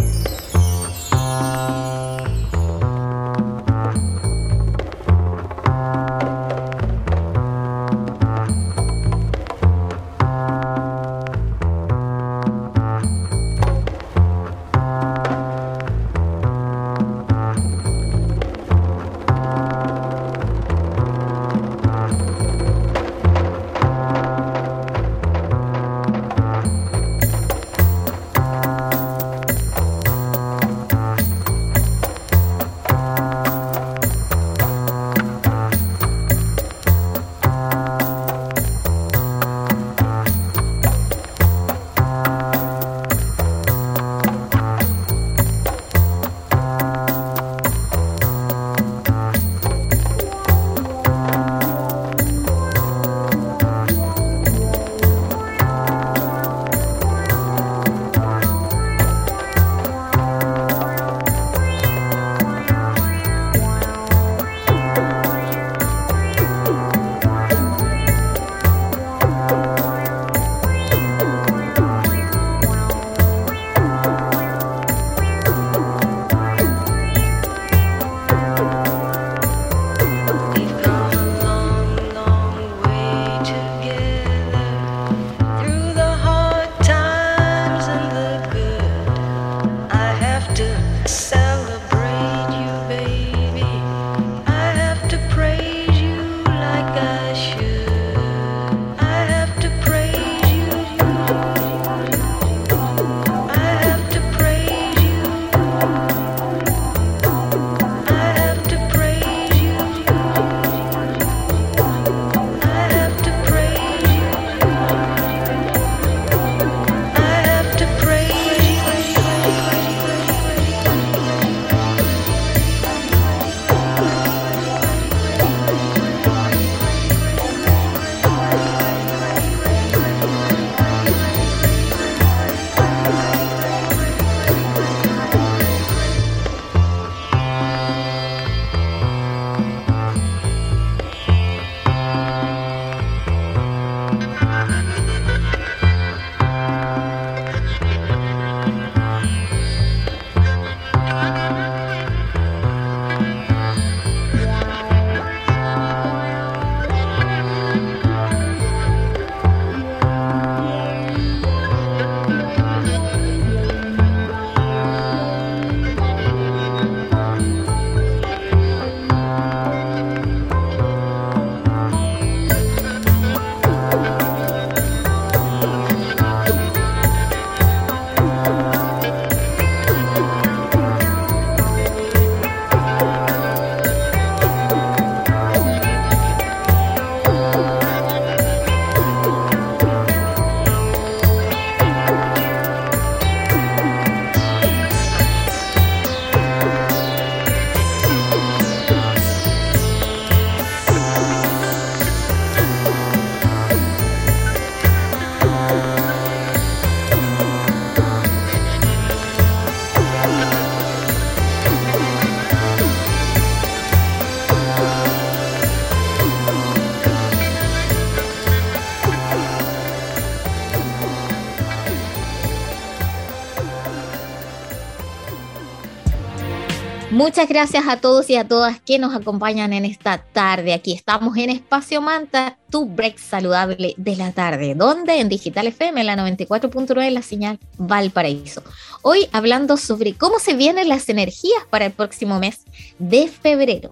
Muchas 227.14 227.48
gracias 227.48 227.88
a 227.88 227.98
todos 227.98 228.28
y 228.32 228.38
a 228.38 228.48
todas 228.48 228.82
que 228.82 228.98
nos 228.98 229.16
acompañan 229.16 229.72
en 229.72 229.86
esta 229.86 230.18
tarde. 230.18 230.74
Aquí 230.74 230.94
estamos 230.94 231.38
en 231.38 231.52
Espacio 231.52 232.02
Manta, 232.02 232.58
tu 232.72 232.88
break 232.88 233.20
saludable 233.20 233.94
de 233.98 234.16
la 234.16 234.32
tarde, 234.32 234.74
donde 234.74 235.20
en 235.20 235.30
Digital 235.30 235.68
FM, 235.68 236.04
la 236.06 236.16
94.9, 236.16 237.12
la 237.12 237.22
señal 237.22 237.60
Valparaíso. 237.78 238.64
Hoy 239.04 239.28
hablando 239.32 239.78
sobre 239.78 240.16
cómo 240.16 240.40
se 240.40 240.56
vienen 240.56 240.90
las 240.90 241.08
energías 241.08 241.64
para 241.70 241.86
el 241.86 241.92
próximo 241.92 242.40
mes 242.40 242.64
de 242.98 243.28
febrero. 243.28 243.92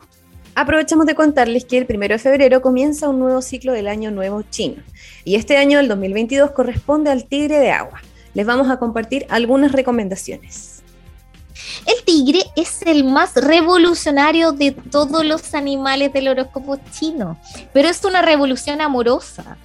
Aprovechamos 0.56 1.06
de 1.06 1.14
contarles 1.14 1.66
que 1.66 1.78
el 1.78 1.86
primero 1.86 2.16
de 2.16 2.20
febrero 2.20 2.64
comienza 2.64 3.08
un 3.08 3.20
nuevo 3.20 3.44
ciclo 3.44 3.72
del 3.72 3.88
Año 3.88 4.10
Nuevo 4.10 4.42
Chino 4.50 4.82
y 5.26 5.36
este 5.36 5.58
año, 5.58 5.80
el 5.80 5.88
2022, 5.88 6.54
corresponde 6.54 7.12
al 7.12 7.26
Tigre 7.26 7.60
de 7.60 7.70
Agua. 7.70 8.02
Les 8.34 8.48
vamos 8.48 8.72
a 8.72 8.80
compartir 8.80 9.28
algunas 9.30 9.74
recomendaciones. 9.74 10.81
El 11.86 12.04
tigre 12.04 12.44
es 12.56 12.82
el 12.84 13.04
más 13.04 13.36
revolucionario 13.36 14.52
de 14.52 14.72
todos 14.72 15.26
los 15.26 15.54
animales 15.54 16.14
del 16.14 16.28
horóscopo 16.28 16.78
chino, 16.92 17.38
pero 17.74 17.88
es 17.88 18.04
una 18.04 18.22
revolución 18.22 18.82
amorosa, 18.82 19.58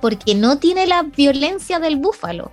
porque 0.00 0.34
no 0.34 0.58
tiene 0.58 0.86
la 0.86 1.02
violencia 1.02 1.78
del 1.78 1.96
búfalo. 1.96 2.50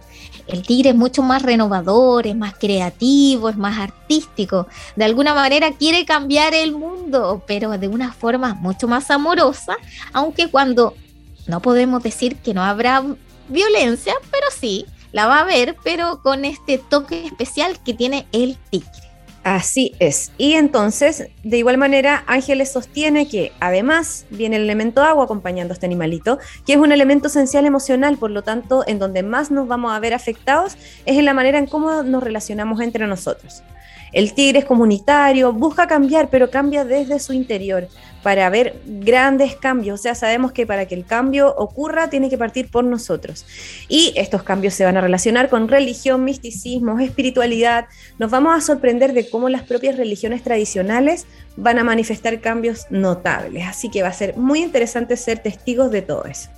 El 0.48 0.64
tigre 0.64 0.92
es 0.92 0.96
mucho 0.96 1.22
más 1.22 1.42
renovador, 1.42 2.26
es 2.26 2.36
más 2.36 2.56
creativo, 2.56 3.50
es 3.50 3.58
más 3.58 3.78
artístico. 3.78 4.68
De 4.96 5.04
alguna 5.04 5.34
manera 5.34 5.72
quiere 5.72 6.06
cambiar 6.06 6.54
el 6.54 6.72
mundo, 6.72 7.44
pero 7.46 7.78
de 7.78 7.88
una 7.88 8.14
forma 8.14 8.54
mucho 8.54 8.88
más 8.88 9.12
amorosa, 9.12 9.76
aunque 10.14 10.48
cuando 10.50 10.94
no 11.48 11.62
podemos 11.62 12.02
decir 12.02 12.38
que 12.38 12.54
no 12.54 12.64
habrá 12.64 13.04
violencia, 13.50 14.14
pero 14.32 14.48
sí, 14.58 14.86
la 15.12 15.28
va 15.28 15.40
a 15.40 15.46
ver, 15.46 15.76
pero 15.84 16.22
con 16.22 16.46
este 16.46 16.78
toque 16.78 17.26
especial 17.26 17.80
que 17.84 17.94
tiene 17.94 18.28
el 18.32 18.58
tigre. 18.70 19.08
Así 19.44 19.96
es. 20.00 20.34
Y 20.38 20.56
entonces, 20.56 21.30
de 21.44 21.58
igual 21.58 21.78
manera, 21.78 22.26
Ángeles 22.28 22.70
sostiene 22.70 23.30
que 23.30 23.54
además 23.62 24.26
viene 24.30 24.58
el 24.58 24.64
elemento 24.64 25.02
agua 25.04 25.24
acompañando 25.24 25.72
a 25.72 25.76
este 25.76 25.86
animalito, 25.86 26.38
que 26.66 26.74
es 26.74 26.80
un 26.80 26.92
elemento 26.92 27.28
esencial 27.28 27.66
emocional, 27.66 28.18
por 28.18 28.30
lo 28.30 28.42
tanto, 28.42 28.84
en 28.88 29.00
donde 29.00 29.24
más 29.24 29.50
nos 29.50 29.66
vamos 29.70 29.94
a 29.94 30.00
ver 30.00 30.14
afectados 30.14 30.76
es 31.06 31.18
en 31.18 31.24
la 31.24 31.34
manera 31.34 31.60
en 31.60 31.68
cómo 31.68 32.04
nos 32.04 32.24
relacionamos 32.24 32.82
entre 32.82 33.08
nosotros. 33.08 33.64
El 34.14 34.34
tigre 34.34 34.60
es 34.60 34.66
comunitario, 34.66 35.52
busca 35.54 35.88
cambiar, 35.88 36.30
pero 36.30 36.50
cambia 36.50 36.86
desde 36.86 37.20
su 37.20 37.34
interior 37.34 37.88
para 38.24 38.50
ver 38.50 38.82
grandes 38.86 39.56
cambios. 39.56 40.00
O 40.00 40.04
sea, 40.04 40.16
sabemos 40.16 40.52
que 40.52 40.66
para 40.66 40.86
que 40.86 40.96
el 40.96 41.06
cambio 41.06 41.54
ocurra 41.58 42.10
tiene 42.10 42.30
que 42.30 42.38
partir 42.38 42.70
por 42.70 42.84
nosotros. 42.84 43.46
Y 43.88 44.14
estos 44.16 44.44
cambios 44.44 44.74
se 44.74 44.86
van 44.86 44.98
a 44.98 45.02
relacionar 45.02 45.50
con 45.50 45.68
religión, 45.68 46.24
misticismo, 46.24 47.00
espiritualidad. 47.00 47.86
Nos 48.20 48.32
vamos 48.32 48.58
a 48.58 48.62
sorprender 48.62 49.14
de 49.14 49.30
cómo 49.30 49.50
las 49.50 49.64
propias 49.64 49.98
religiones 49.98 50.44
tradicionales 50.44 51.26
van 51.56 51.80
a 51.80 51.84
manifestar 51.84 52.42
cambios 52.42 52.86
notables. 52.90 53.66
Así 53.66 53.90
que 53.90 54.02
va 54.02 54.10
a 54.10 54.14
ser 54.14 54.36
muy 54.38 54.62
interesante 54.62 55.18
ser 55.18 55.40
testigos 55.40 55.92
de 55.92 56.02
todo 56.02 56.26
eso. 56.26 56.50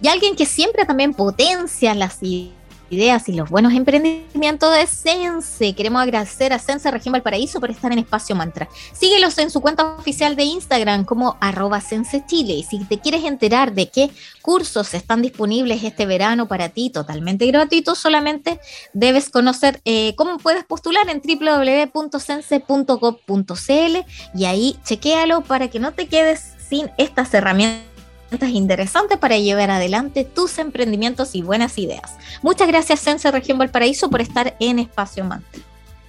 Y 0.00 0.08
alguien 0.08 0.36
que 0.36 0.46
siempre 0.46 0.84
también 0.84 1.12
potencia 1.12 1.94
las 1.94 2.22
ideas 2.22 2.57
ideas 2.90 3.28
y 3.28 3.32
los 3.32 3.50
buenos 3.50 3.72
emprendimientos 3.72 4.74
de 4.74 4.86
Sense. 4.86 5.74
Queremos 5.74 6.02
agradecer 6.02 6.52
a 6.52 6.58
Sense 6.58 6.90
Región 6.90 7.12
Valparaíso 7.12 7.60
por 7.60 7.70
estar 7.70 7.92
en 7.92 7.98
Espacio 7.98 8.34
Mantra. 8.34 8.68
Síguelos 8.92 9.38
en 9.38 9.50
su 9.50 9.60
cuenta 9.60 9.96
oficial 9.96 10.36
de 10.36 10.44
Instagram 10.44 11.04
como 11.04 11.36
arroba 11.40 11.80
Sense 11.80 12.24
Chile. 12.26 12.54
Y 12.54 12.62
si 12.62 12.78
te 12.84 12.98
quieres 12.98 13.24
enterar 13.24 13.72
de 13.72 13.88
qué 13.88 14.10
cursos 14.42 14.94
están 14.94 15.22
disponibles 15.22 15.84
este 15.84 16.06
verano 16.06 16.48
para 16.48 16.70
ti, 16.70 16.90
totalmente 16.90 17.46
gratuitos, 17.46 17.98
solamente 17.98 18.60
debes 18.92 19.30
conocer 19.30 19.80
eh, 19.84 20.14
cómo 20.16 20.38
puedes 20.38 20.64
postular 20.64 21.08
en 21.08 21.20
www.sense.gov.cl 21.20 23.96
y 24.34 24.44
ahí 24.44 24.76
chequéalo 24.84 25.42
para 25.42 25.68
que 25.68 25.78
no 25.78 25.92
te 25.92 26.06
quedes 26.06 26.54
sin 26.68 26.90
estas 26.96 27.32
herramientas 27.34 27.97
interesantes 28.30 29.18
para 29.18 29.38
llevar 29.38 29.70
adelante 29.70 30.24
tus 30.24 30.58
emprendimientos 30.58 31.34
y 31.34 31.42
buenas 31.42 31.78
ideas. 31.78 32.16
Muchas 32.42 32.68
gracias, 32.68 33.00
Sense 33.00 33.30
Región 33.30 33.58
Valparaíso, 33.58 34.10
por 34.10 34.20
estar 34.20 34.54
en 34.60 34.78
Espacio 34.78 35.24
Mantra. 35.24 35.62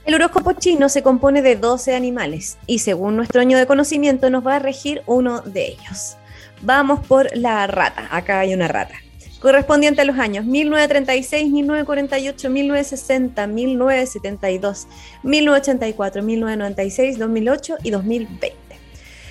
El 0.05 0.15
horóscopo 0.15 0.53
chino 0.53 0.89
se 0.89 1.03
compone 1.03 1.41
de 1.41 1.55
12 1.55 1.95
animales 1.95 2.57
y 2.65 2.79
según 2.79 3.15
nuestro 3.15 3.41
año 3.41 3.57
de 3.57 3.67
conocimiento 3.67 4.29
nos 4.29 4.45
va 4.45 4.55
a 4.55 4.59
regir 4.59 5.03
uno 5.05 5.41
de 5.41 5.67
ellos. 5.67 6.17
Vamos 6.61 7.05
por 7.05 7.35
la 7.37 7.67
rata. 7.67 8.07
Acá 8.11 8.39
hay 8.39 8.53
una 8.53 8.67
rata. 8.67 8.95
Correspondiente 9.39 10.01
a 10.01 10.05
los 10.05 10.19
años 10.19 10.45
1936, 10.45 11.49
1948, 11.49 12.49
1960, 12.49 13.47
1972, 13.47 14.87
1984, 15.23 16.23
1996, 16.23 17.19
2008 17.19 17.75
y 17.83 17.91
2020. 17.91 18.58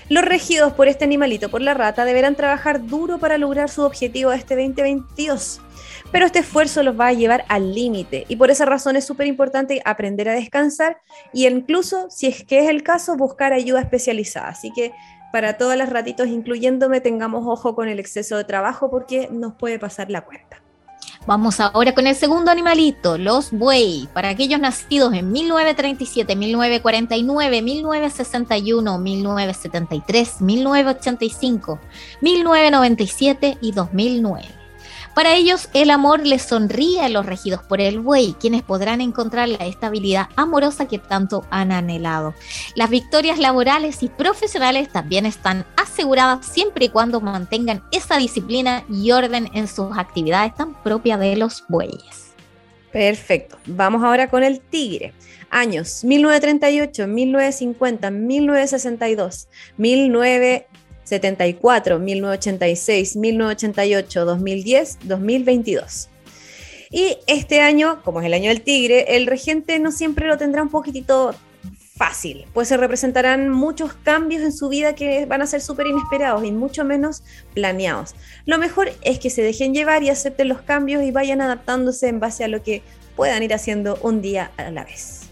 Los 0.09 0.25
regidos 0.25 0.73
por 0.73 0.89
este 0.89 1.05
animalito, 1.05 1.51
por 1.51 1.61
la 1.61 1.75
rata, 1.75 2.07
deberán 2.07 2.35
trabajar 2.35 2.87
duro 2.87 3.19
para 3.19 3.37
lograr 3.37 3.69
su 3.69 3.83
objetivo 3.83 4.31
de 4.31 4.39
este 4.39 4.57
2022. 4.57 5.61
Pero 6.11 6.25
este 6.25 6.39
esfuerzo 6.39 6.83
los 6.83 6.99
va 6.99 7.09
a 7.09 7.13
llevar 7.13 7.45
al 7.49 7.75
límite 7.75 8.25
y 8.27 8.37
por 8.37 8.51
esa 8.51 8.65
razón 8.65 8.97
es 8.97 9.05
súper 9.05 9.27
importante 9.27 9.83
aprender 9.85 10.31
a 10.31 10.33
descansar 10.33 10.97
y 11.35 11.47
incluso, 11.47 12.09
si 12.09 12.27
es 12.27 12.43
que 12.43 12.61
es 12.61 12.71
el 12.71 12.83
caso, 12.83 13.17
buscar 13.17 13.53
ayuda 13.53 13.81
especializada. 13.81 14.49
Así 14.49 14.73
que 14.73 14.93
para 15.31 15.59
todas 15.59 15.77
las 15.77 15.91
ratitos, 15.91 16.29
incluyéndome, 16.29 17.03
tengamos 17.03 17.47
ojo 17.47 17.75
con 17.75 17.89
el 17.89 18.01
exceso 18.01 18.39
de 18.39 18.45
trabajo 18.45 18.91
porque 18.91 19.29
nos 19.31 19.57
puede 19.57 19.79
pasar 19.79 20.11
la 20.11 20.23
cuenta. 20.23 20.63
Vamos 21.29 21.61
ahora 21.61 21.93
con 21.93 22.07
el 22.07 22.15
segundo 22.15 22.51
animalito, 22.51 23.19
los 23.19 23.51
buey. 23.51 24.09
Para 24.15 24.31
aquellos 24.31 24.59
nacidos 24.59 25.13
en 25.13 25.31
1937, 25.31 26.35
1949, 26.35 27.61
1961, 27.61 28.99
1973, 28.99 30.41
1985, 30.41 31.81
1997 32.23 33.59
y 33.61 33.73
2009. 33.73 34.58
Para 35.15 35.35
ellos, 35.35 35.69
el 35.75 35.91
amor 35.91 36.25
les 36.27 36.43
sonríe 36.43 37.01
a 37.01 37.09
los 37.09 37.27
regidos 37.27 37.63
por 37.63 37.81
el 37.81 38.01
buey, 38.01 38.35
quienes 38.39 38.63
podrán 38.63 39.01
encontrar 39.01 39.49
la 39.49 39.67
estabilidad 39.67 40.29
amorosa 40.37 40.87
que 40.87 40.99
tanto 40.99 41.45
han 41.51 41.73
anhelado. 41.73 42.35
Las 42.75 42.91
victorias 42.91 43.39
laborales 43.39 44.03
y 44.03 44.09
profesionales 44.09 44.91
también 44.91 45.27
están 45.27 45.67
aseguradas 45.77 46.47
siempre 46.47 46.87
y 46.87 46.89
cuando 46.89 47.21
mantengan 47.21 47.83
esa 47.91 48.17
disciplina 48.17 48.85
y 48.89 49.11
orden 49.11 49.51
en 49.55 49.67
sus 49.67 49.97
actividades 49.99 50.55
tan 50.55 50.75
propias 50.83 51.19
de 51.19 51.37
los 51.37 51.65
bueyes. 51.69 52.29
Perfecto. 52.93 53.59
Vamos 53.67 54.03
ahora 54.03 54.31
con 54.31 54.43
el 54.43 54.61
tigre. 54.61 55.13
Años 55.51 56.05
1938, 56.05 57.07
1950, 57.07 58.11
1962, 58.11 59.49
19 59.77 60.67
74, 61.09 61.99
1986, 61.99 63.17
1988, 63.17 64.25
2010, 64.25 64.99
2022. 65.05 66.09
Y 66.91 67.19
este 67.27 67.61
año, 67.61 68.03
como 68.03 68.21
es 68.21 68.27
el 68.27 68.35
año 68.35 68.49
del 68.49 68.63
tigre, 68.63 69.17
el 69.17 69.27
regente 69.27 69.79
no 69.79 69.93
siempre 69.93 70.27
lo 70.27 70.39
tendrá 70.39 70.63
un 70.63 70.71
poquitito 70.71 71.35
fácil, 71.99 72.47
pues 72.55 72.69
se 72.69 72.77
representarán 72.77 73.51
muchos 73.51 73.93
cambios 73.93 74.43
en 74.43 74.53
su 74.53 74.69
vida 74.69 74.95
que 74.95 75.27
van 75.27 75.43
a 75.43 75.47
ser 75.47 75.61
súper 75.61 75.89
inesperados 75.89 76.45
y 76.45 76.53
mucho 76.53 76.85
menos 76.85 77.25
planeados. 77.55 78.15
Lo 78.47 78.57
mejor 78.59 78.91
es 79.03 79.19
que 79.19 79.31
se 79.31 79.43
dejen 79.43 79.75
llevar 79.75 80.05
y 80.05 80.11
acepten 80.11 80.49
los 80.49 80.63
cambios 80.63 81.03
y 81.03 81.11
vayan 81.11 81.41
adaptándose 81.41 82.09
en 82.09 82.21
base 82.21 82.45
a 82.45 82.49
lo 82.49 82.63
que 82.63 82.83
puedan 83.17 83.43
ir 83.43 83.53
haciendo 83.53 83.99
un 84.03 84.23
día 84.23 84.53
a 84.57 84.71
la 84.71 84.85
vez. 84.85 85.28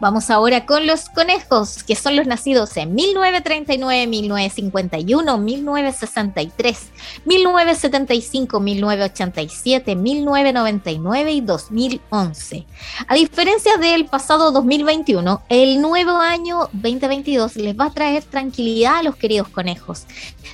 Vamos 0.00 0.30
ahora 0.30 0.64
con 0.64 0.86
los 0.86 1.10
conejos, 1.10 1.82
que 1.82 1.94
son 1.94 2.16
los 2.16 2.26
nacidos 2.26 2.74
en 2.78 2.94
1939, 2.94 4.06
1951, 4.06 5.36
1963, 5.36 6.78
1975, 7.26 8.60
1987, 8.60 9.96
1999 9.96 11.32
y 11.32 11.40
2011. 11.42 12.66
A 13.08 13.14
diferencia 13.14 13.76
del 13.76 14.06
pasado 14.06 14.52
2021, 14.52 15.42
el 15.50 15.82
nuevo 15.82 16.16
año 16.16 16.70
2022 16.72 17.56
les 17.56 17.78
va 17.78 17.86
a 17.86 17.92
traer 17.92 18.24
tranquilidad 18.24 18.96
a 18.96 19.02
los 19.02 19.16
queridos 19.16 19.48
conejos. 19.48 20.06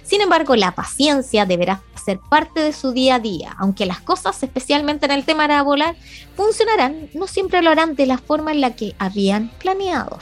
Sin 0.03 0.23
embargo, 0.23 0.57
la 0.57 0.75
paciencia 0.75 1.47
deberá 1.47 1.83
ser 2.07 2.21
parte 2.21 2.61
de 2.61 2.73
su 2.73 2.93
día 2.93 3.17
a 3.17 3.19
día, 3.19 3.55
aunque 3.59 3.85
las 3.85 4.01
cosas, 4.01 4.41
especialmente 4.43 5.07
en 5.07 5.13
el 5.13 5.25
tema 5.25 5.49
de 5.49 5.61
volar, 5.61 5.97
funcionarán, 6.37 7.11
no 7.15 7.27
siempre 7.27 7.63
lo 7.63 7.71
harán 7.71 7.97
de 7.97 8.07
la 8.07 8.17
forma 8.17 8.53
en 8.53 8.61
la 8.61 8.77
que 8.77 8.95
habían 8.99 9.51
planeado. 9.59 10.19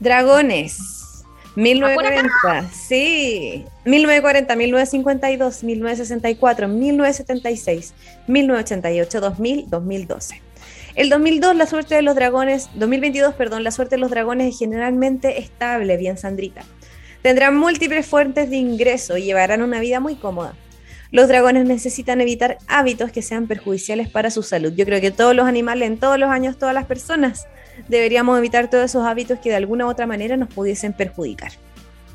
Dragones. 0.00 0.78
1940, 1.54 2.70
sí. 2.72 3.66
1940, 3.84 4.56
1952, 4.56 5.62
1964, 5.62 6.68
1976, 6.68 7.94
1988, 8.26 9.20
2000, 9.20 9.68
2012. 9.68 10.42
El 10.94 11.10
2002, 11.10 11.56
la 11.56 11.66
suerte 11.66 11.94
de 11.96 12.02
los 12.02 12.14
dragones, 12.14 12.70
2022, 12.74 13.34
perdón, 13.34 13.64
la 13.64 13.70
suerte 13.70 13.96
de 13.96 14.00
los 14.00 14.10
dragones 14.10 14.54
es 14.54 14.58
generalmente 14.58 15.38
estable, 15.38 15.98
bien 15.98 16.16
Sandrita. 16.16 16.64
Tendrán 17.22 17.56
múltiples 17.56 18.04
fuentes 18.06 18.50
de 18.50 18.56
ingreso 18.56 19.16
y 19.16 19.24
llevarán 19.24 19.62
una 19.62 19.80
vida 19.80 20.00
muy 20.00 20.16
cómoda. 20.16 20.54
Los 21.12 21.28
dragones 21.28 21.66
necesitan 21.66 22.20
evitar 22.20 22.58
hábitos 22.66 23.12
que 23.12 23.22
sean 23.22 23.46
perjudiciales 23.46 24.08
para 24.08 24.30
su 24.30 24.42
salud. 24.42 24.72
Yo 24.74 24.84
creo 24.84 25.00
que 25.00 25.10
todos 25.10 25.36
los 25.36 25.46
animales, 25.46 25.88
en 25.88 25.98
todos 25.98 26.18
los 26.18 26.30
años, 26.30 26.58
todas 26.58 26.74
las 26.74 26.86
personas 26.86 27.46
deberíamos 27.88 28.38
evitar 28.38 28.68
todos 28.70 28.86
esos 28.86 29.06
hábitos 29.06 29.38
que 29.38 29.50
de 29.50 29.56
alguna 29.56 29.86
u 29.86 29.90
otra 29.90 30.06
manera 30.06 30.36
nos 30.36 30.48
pudiesen 30.48 30.92
perjudicar. 30.94 31.52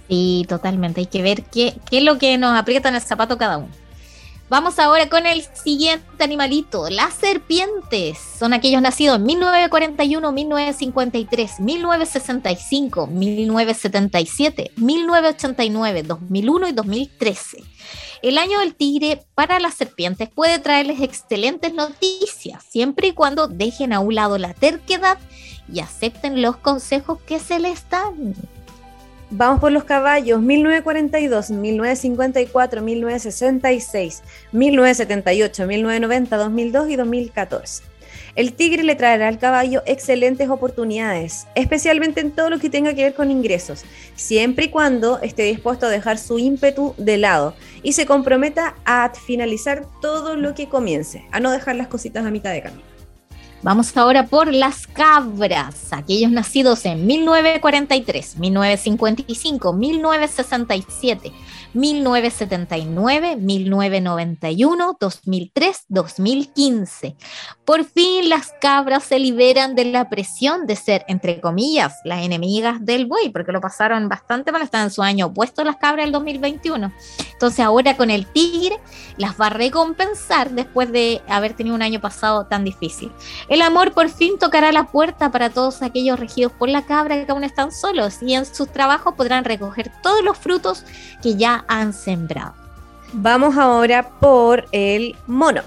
Sí, 0.09 0.45
totalmente. 0.49 1.01
Hay 1.01 1.05
que 1.05 1.21
ver 1.21 1.43
qué, 1.43 1.75
qué 1.89 1.99
es 1.99 2.03
lo 2.03 2.17
que 2.17 2.37
nos 2.37 2.57
aprieta 2.57 2.89
en 2.89 2.95
el 2.95 3.01
zapato 3.01 3.37
cada 3.37 3.57
uno. 3.57 3.69
Vamos 4.49 4.79
ahora 4.79 5.09
con 5.09 5.25
el 5.25 5.41
siguiente 5.41 6.23
animalito, 6.23 6.89
las 6.89 7.15
serpientes. 7.15 8.17
Son 8.17 8.53
aquellos 8.53 8.81
nacidos 8.81 9.17
en 9.17 9.23
1941, 9.23 10.31
1953, 10.31 11.59
1965, 11.59 13.07
1977, 13.07 14.71
1989, 14.77 16.03
2001 16.03 16.67
y 16.69 16.71
2013. 16.71 17.57
El 18.21 18.37
año 18.37 18.59
del 18.59 18.73
tigre 18.73 19.25
para 19.35 19.59
las 19.59 19.73
serpientes 19.73 20.29
puede 20.29 20.59
traerles 20.59 21.01
excelentes 21.01 21.73
noticias, 21.73 22.63
siempre 22.63 23.09
y 23.09 23.11
cuando 23.11 23.49
dejen 23.49 23.91
a 23.91 23.99
un 23.99 24.15
lado 24.15 24.37
la 24.37 24.53
terquedad 24.53 25.17
y 25.71 25.81
acepten 25.81 26.41
los 26.41 26.55
consejos 26.55 27.19
que 27.27 27.39
se 27.39 27.59
les 27.59 27.89
dan. 27.89 28.33
Vamos 29.29 29.59
por 29.59 29.73
los 29.73 29.83
caballos, 29.83 30.41
1942, 30.41 31.51
1954, 31.51 32.81
1966, 32.81 34.23
1978, 34.53 35.67
1990, 35.67 36.37
2002 36.37 36.89
y 36.89 36.95
2014. 36.95 37.83
El 38.35 38.53
tigre 38.53 38.83
le 38.83 38.95
traerá 38.95 39.27
al 39.27 39.37
caballo 39.37 39.83
excelentes 39.85 40.49
oportunidades, 40.49 41.45
especialmente 41.55 42.21
en 42.21 42.31
todo 42.31 42.49
lo 42.49 42.57
que 42.59 42.69
tenga 42.69 42.93
que 42.93 43.03
ver 43.03 43.15
con 43.15 43.29
ingresos, 43.29 43.83
siempre 44.15 44.65
y 44.65 44.69
cuando 44.69 45.19
esté 45.19 45.43
dispuesto 45.43 45.87
a 45.87 45.89
dejar 45.89 46.19
su 46.19 46.39
ímpetu 46.39 46.95
de 46.97 47.17
lado 47.17 47.53
y 47.83 47.93
se 47.93 48.05
comprometa 48.05 48.75
a 48.85 49.11
finalizar 49.13 49.85
todo 50.01 50.37
lo 50.37 50.55
que 50.55 50.69
comience, 50.69 51.25
a 51.33 51.41
no 51.41 51.51
dejar 51.51 51.75
las 51.75 51.87
cositas 51.87 52.25
a 52.25 52.31
mitad 52.31 52.53
de 52.53 52.61
camino. 52.61 52.96
Vamos 53.63 53.97
ahora 53.97 54.27
por 54.27 54.53
las 54.53 54.85
cabras, 54.85 55.91
aquellos 55.91 56.29
nacidos 56.29 56.85
en 56.85 57.07
1943, 57.07 58.37
1955, 58.37 59.73
1967, 59.73 61.31
1979, 61.73 63.35
1991, 63.35 64.97
2003, 64.99 65.85
2015. 65.89 67.15
Por 67.65 67.83
fin 67.83 68.29
las 68.29 68.53
cabras 68.61 69.03
se 69.03 69.17
liberan 69.17 69.73
de 69.75 69.85
la 69.85 70.07
presión 70.07 70.67
de 70.67 70.75
ser, 70.75 71.03
entre 71.07 71.41
comillas, 71.41 71.95
las 72.03 72.23
enemigas 72.23 72.85
del 72.85 73.07
buey, 73.07 73.29
porque 73.29 73.51
lo 73.51 73.59
pasaron 73.59 74.07
bastante 74.07 74.51
mal, 74.51 74.61
están 74.61 74.83
en 74.83 74.91
su 74.91 75.01
año 75.01 75.27
opuesto 75.27 75.63
las 75.63 75.77
cabras 75.77 76.05
del 76.05 76.11
2021. 76.11 76.93
Entonces 77.33 77.59
ahora 77.59 77.97
con 77.97 78.11
el 78.11 78.27
tigre 78.27 78.77
las 79.17 79.39
va 79.39 79.47
a 79.47 79.51
recompensar 79.51 80.51
después 80.51 80.91
de 80.91 81.21
haber 81.27 81.53
tenido 81.53 81.75
un 81.75 81.81
año 81.81 81.99
pasado 81.99 82.45
tan 82.45 82.63
difícil. 82.63 83.11
El 83.49 83.61
amor 83.61 83.93
por 83.93 84.09
fin 84.09 84.37
tocará 84.37 84.71
la 84.73 84.87
puerta 84.87 85.31
para 85.31 85.49
todos 85.49 85.81
aquellos 85.81 86.19
regidos 86.19 86.51
por 86.51 86.67
la 86.67 86.85
cabra 86.85 87.23
que 87.23 87.31
aún 87.31 87.45
están 87.45 87.71
solos 87.71 88.21
y 88.21 88.33
en 88.33 88.45
sus 88.45 88.67
trabajos 88.67 89.13
podrán 89.15 89.45
recoger 89.45 89.89
todos 90.03 90.23
los 90.23 90.37
frutos 90.37 90.83
que 91.21 91.35
ya 91.35 91.63
han 91.67 91.93
sembrado. 91.93 92.53
Vamos 93.13 93.57
ahora 93.57 94.09
por 94.19 94.65
el 94.73 95.15
mono. 95.27 95.61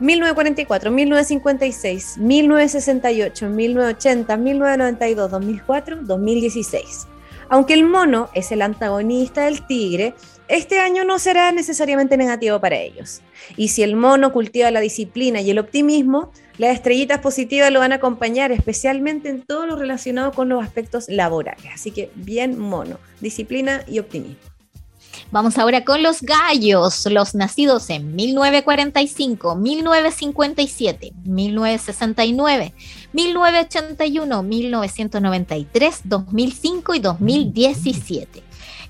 1944, 0.00 0.90
1956, 0.90 2.18
1968, 2.18 3.48
1980, 3.48 4.36
1992, 4.36 5.30
2004, 5.30 5.96
2016. 6.02 7.06
Aunque 7.48 7.74
el 7.74 7.84
mono 7.84 8.28
es 8.34 8.52
el 8.52 8.62
antagonista 8.62 9.44
del 9.44 9.66
tigre, 9.66 10.14
este 10.48 10.78
año 10.78 11.04
no 11.04 11.18
será 11.18 11.52
necesariamente 11.52 12.16
negativo 12.16 12.60
para 12.60 12.76
ellos. 12.76 13.20
Y 13.56 13.68
si 13.68 13.82
el 13.82 13.96
mono 13.96 14.32
cultiva 14.32 14.70
la 14.70 14.80
disciplina 14.80 15.40
y 15.40 15.50
el 15.50 15.58
optimismo, 15.58 16.32
las 16.58 16.74
estrellitas 16.74 17.20
positivas 17.20 17.70
lo 17.70 17.80
van 17.80 17.92
a 17.92 17.96
acompañar, 17.96 18.52
especialmente 18.52 19.28
en 19.28 19.42
todo 19.42 19.66
lo 19.66 19.76
relacionado 19.76 20.32
con 20.32 20.48
los 20.48 20.62
aspectos 20.62 21.08
laborales. 21.08 21.66
Así 21.74 21.90
que 21.90 22.10
bien 22.14 22.58
mono, 22.58 22.98
disciplina 23.20 23.82
y 23.86 23.98
optimismo. 23.98 24.36
Vamos 25.30 25.58
ahora 25.58 25.84
con 25.84 26.02
los 26.02 26.22
gallos, 26.22 27.06
los 27.06 27.34
nacidos 27.34 27.90
en 27.90 28.14
1945, 28.14 29.56
1957, 29.56 31.12
1969, 31.24 32.74
1981, 33.12 34.42
1993, 34.42 36.00
2005 36.04 36.94
y 36.94 36.98
2017. 37.00 38.45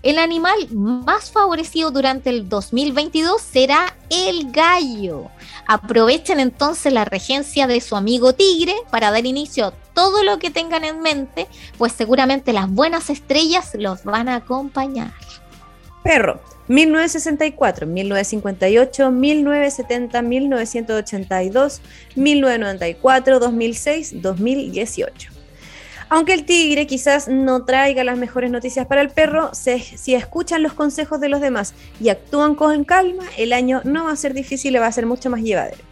El 0.07 0.21
animal 0.21 0.69
más 0.71 1.33
favorecido 1.33 1.91
durante 1.91 2.31
el 2.31 2.49
2022 2.49 3.43
será 3.43 3.97
el 4.09 4.53
gallo. 4.53 5.33
Aprovechen 5.67 6.39
entonces 6.39 6.93
la 6.93 7.05
regencia 7.05 7.67
de 7.67 7.81
su 7.81 7.97
amigo 7.97 8.33
tigre 8.33 8.73
para 8.93 9.11
dar 9.11 9.27
inicio 9.27 9.67
a 9.67 9.71
todo 9.95 10.23
lo 10.23 10.39
que 10.39 10.53
tengan 10.53 10.85
en 10.85 11.01
mente, 11.01 11.49
pues 11.77 11.91
seguramente 11.91 12.53
las 12.53 12.71
buenas 12.71 13.11
estrellas 13.11 13.73
los 13.75 14.05
van 14.05 14.29
a 14.29 14.37
acompañar. 14.37 15.13
Perro, 16.05 16.41
1964, 16.69 17.89
1958, 17.89 19.11
1970, 19.11 20.23
1982, 20.23 21.81
1994, 22.15 23.41
2006, 23.41 24.23
2018. 24.23 25.36
Aunque 26.09 26.35
el 26.35 26.45
tigre 26.45 26.87
quizás 26.87 27.27
no 27.27 27.65
traiga 27.65 28.05
las 28.05 28.17
mejores 28.17 28.51
noticias 28.51 28.87
para 28.87 29.01
el 29.01 29.11
perro, 29.11 29.51
si 29.55 30.15
escuchan 30.15 30.63
los 30.63 30.73
consejos 30.73 31.21
de 31.21 31.29
los 31.29 31.41
demás 31.41 31.75
y 32.01 32.11
actúan 32.11 32.55
con 32.55 32.85
calma, 32.85 33.25
el 33.37 33.53
año 33.53 33.81
no 33.83 34.05
va 34.05 34.13
a 34.13 34.17
ser 34.17 34.33
difícil 34.33 34.77
y 34.77 34.79
va 34.79 34.87
a 34.87 34.93
ser 34.93 35.07
mucho 35.07 35.31
más 35.31 35.43
llevadero. 35.43 35.83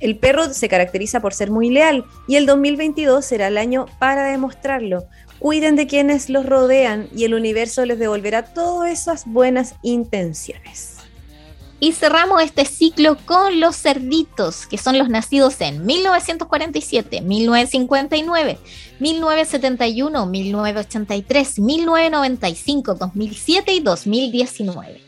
El 0.00 0.18
perro 0.18 0.52
se 0.52 0.68
caracteriza 0.68 1.20
por 1.20 1.32
ser 1.32 1.52
muy 1.52 1.70
leal 1.70 2.04
y 2.26 2.34
el 2.34 2.44
2022 2.44 3.24
será 3.24 3.46
el 3.46 3.56
año 3.56 3.86
para 4.00 4.24
demostrarlo. 4.24 5.04
Cuiden 5.38 5.76
de 5.76 5.86
quienes 5.86 6.28
los 6.28 6.44
rodean 6.44 7.08
y 7.14 7.22
el 7.24 7.34
universo 7.34 7.86
les 7.86 8.00
devolverá 8.00 8.52
todas 8.52 8.90
esas 8.90 9.26
buenas 9.26 9.76
intenciones. 9.82 10.91
Y 11.82 11.90
cerramos 11.90 12.40
este 12.40 12.64
ciclo 12.64 13.16
con 13.26 13.58
los 13.58 13.74
cerditos, 13.74 14.68
que 14.68 14.78
son 14.78 14.98
los 14.98 15.08
nacidos 15.08 15.60
en 15.60 15.84
1947, 15.84 17.22
1959, 17.22 18.58
1971, 19.00 20.26
1983, 20.26 21.58
1995, 21.58 22.94
2007 22.94 23.72
y 23.72 23.80
2019. 23.80 25.00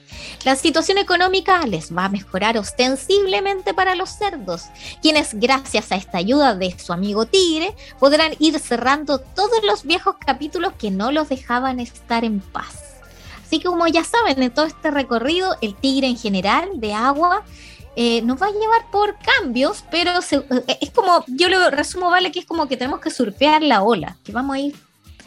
La 0.45 0.57
situación 0.57 0.99
económica 0.99 1.65
les 1.65 1.97
va 1.97 2.07
a 2.07 2.09
mejorar 2.09 2.59
ostensiblemente 2.59 3.73
para 3.73 3.95
los 3.95 4.11
cerdos, 4.11 4.65
quienes 5.01 5.35
gracias 5.35 5.93
a 5.93 5.95
esta 5.95 6.19
ayuda 6.19 6.57
de 6.57 6.77
su 6.77 6.93
amigo 6.93 7.25
tigre 7.25 7.77
podrán 8.01 8.33
ir 8.41 8.59
cerrando 8.59 9.21
todos 9.21 9.63
los 9.65 9.85
viejos 9.85 10.17
capítulos 10.19 10.73
que 10.73 10.91
no 10.91 11.13
los 11.13 11.29
dejaban 11.29 11.79
estar 11.79 12.25
en 12.25 12.41
paz. 12.41 12.94
Así 13.55 13.61
que 13.61 13.69
como 13.69 13.87
ya 13.87 14.03
saben, 14.03 14.43
en 14.43 14.53
todo 14.53 14.65
este 14.65 14.91
recorrido, 14.91 15.55
el 15.61 15.77
tigre 15.77 16.09
en 16.09 16.17
general 16.17 16.81
de 16.81 16.93
agua 16.93 17.45
eh, 17.95 18.21
nos 18.23 18.43
va 18.43 18.47
a 18.47 18.51
llevar 18.51 18.91
por 18.91 19.17
cambios, 19.21 19.85
pero 19.93 20.11
eh, 20.11 20.79
es 20.81 20.91
como, 20.91 21.25
yo 21.29 21.49
lo 21.49 21.71
resumo, 21.71 22.11
vale, 22.11 22.33
que 22.33 22.41
es 22.41 22.47
como 22.47 22.67
que 22.67 22.77
tenemos 22.77 22.99
que 22.99 23.11
surfear 23.11 23.63
la 23.63 23.85
ola, 23.85 24.17
que 24.25 24.33
vamos 24.33 24.57
a 24.57 24.59
ir 24.59 24.75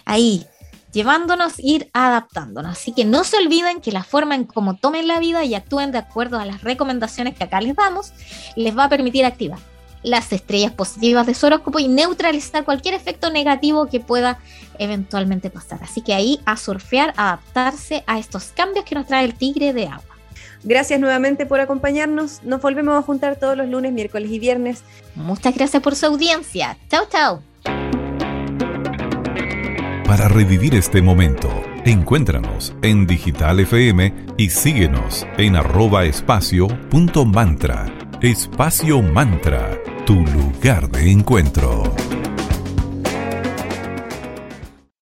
ahí, 0.04 0.46
llevándonos, 0.92 1.54
ir 1.60 1.90
adaptándonos. 1.94 2.74
Así 2.74 2.92
que 2.92 3.06
no 3.06 3.24
se 3.24 3.38
olviden 3.38 3.80
que 3.80 3.94
la 3.94 4.04
forma 4.04 4.36
en 4.36 4.44
cómo 4.44 4.76
tomen 4.76 5.08
la 5.08 5.20
vida 5.20 5.46
y 5.46 5.56
actúen 5.56 5.94
de 5.94 6.00
acuerdo 6.00 6.38
a 6.38 6.44
las 6.44 6.64
recomendaciones 6.64 7.34
que 7.34 7.46
acá 7.46 7.62
les 7.62 7.78
damos, 7.78 8.12
les 8.58 8.78
va 8.78 8.84
a 8.84 8.90
permitir 8.90 9.24
activar 9.24 9.60
las 10.08 10.32
estrellas 10.32 10.72
positivas 10.72 11.28
de 11.28 11.34
su 11.34 11.46
horóscopo 11.46 11.80
y 11.80 11.88
neutralizar 11.88 12.64
cualquier 12.64 12.94
efecto 12.94 13.30
negativo 13.30 13.88
que 13.88 14.00
pueda 14.00 14.40
eventualmente 14.80 15.50
pasar. 15.50 15.80
Así 15.84 16.02
que 16.02 16.14
ahí 16.14 16.40
a 16.46 16.58
surfear, 16.58 17.14
a 17.18 17.28
adaptarse 17.28 18.04
a 18.08 18.20
estos 18.20 18.46
cambios 18.46 18.86
que 18.86 18.96
nos 18.96 19.08
trae 19.08 19.26
el 19.26 19.36
tigre 19.36 19.74
de 19.74 19.88
agua. 19.88 20.04
Gracias 20.64 21.00
nuevamente 21.00 21.46
por 21.46 21.60
acompañarnos. 21.60 22.44
Nos 22.44 22.62
volvemos 22.62 22.98
a 22.98 23.02
juntar 23.02 23.38
todos 23.38 23.56
los 23.56 23.68
lunes, 23.68 23.94
miércoles 23.94 24.32
y 24.32 24.40
viernes. 24.40 24.84
Muchas 25.16 25.54
gracias 25.54 25.82
por 25.84 25.96
su 25.96 26.06
audiencia. 26.08 26.78
Chao, 26.90 27.06
chao. 27.10 27.42
Para 30.06 30.30
revivir 30.30 30.74
este 30.74 31.02
momento, 31.02 31.50
encuéntranos 31.86 32.74
en 32.82 33.06
Digital 33.06 33.60
FM 33.60 34.14
y 34.38 34.50
síguenos 34.50 35.28
en 35.38 35.58
arroba 35.58 36.06
espacio 36.06 36.68
punto 36.90 37.26
mantra. 37.26 37.86
Espacio 38.22 39.04
Mantra, 39.04 39.80
tu 40.08 40.24
lugar 40.26 40.90
de 40.90 41.12
encuentro. 41.12 41.84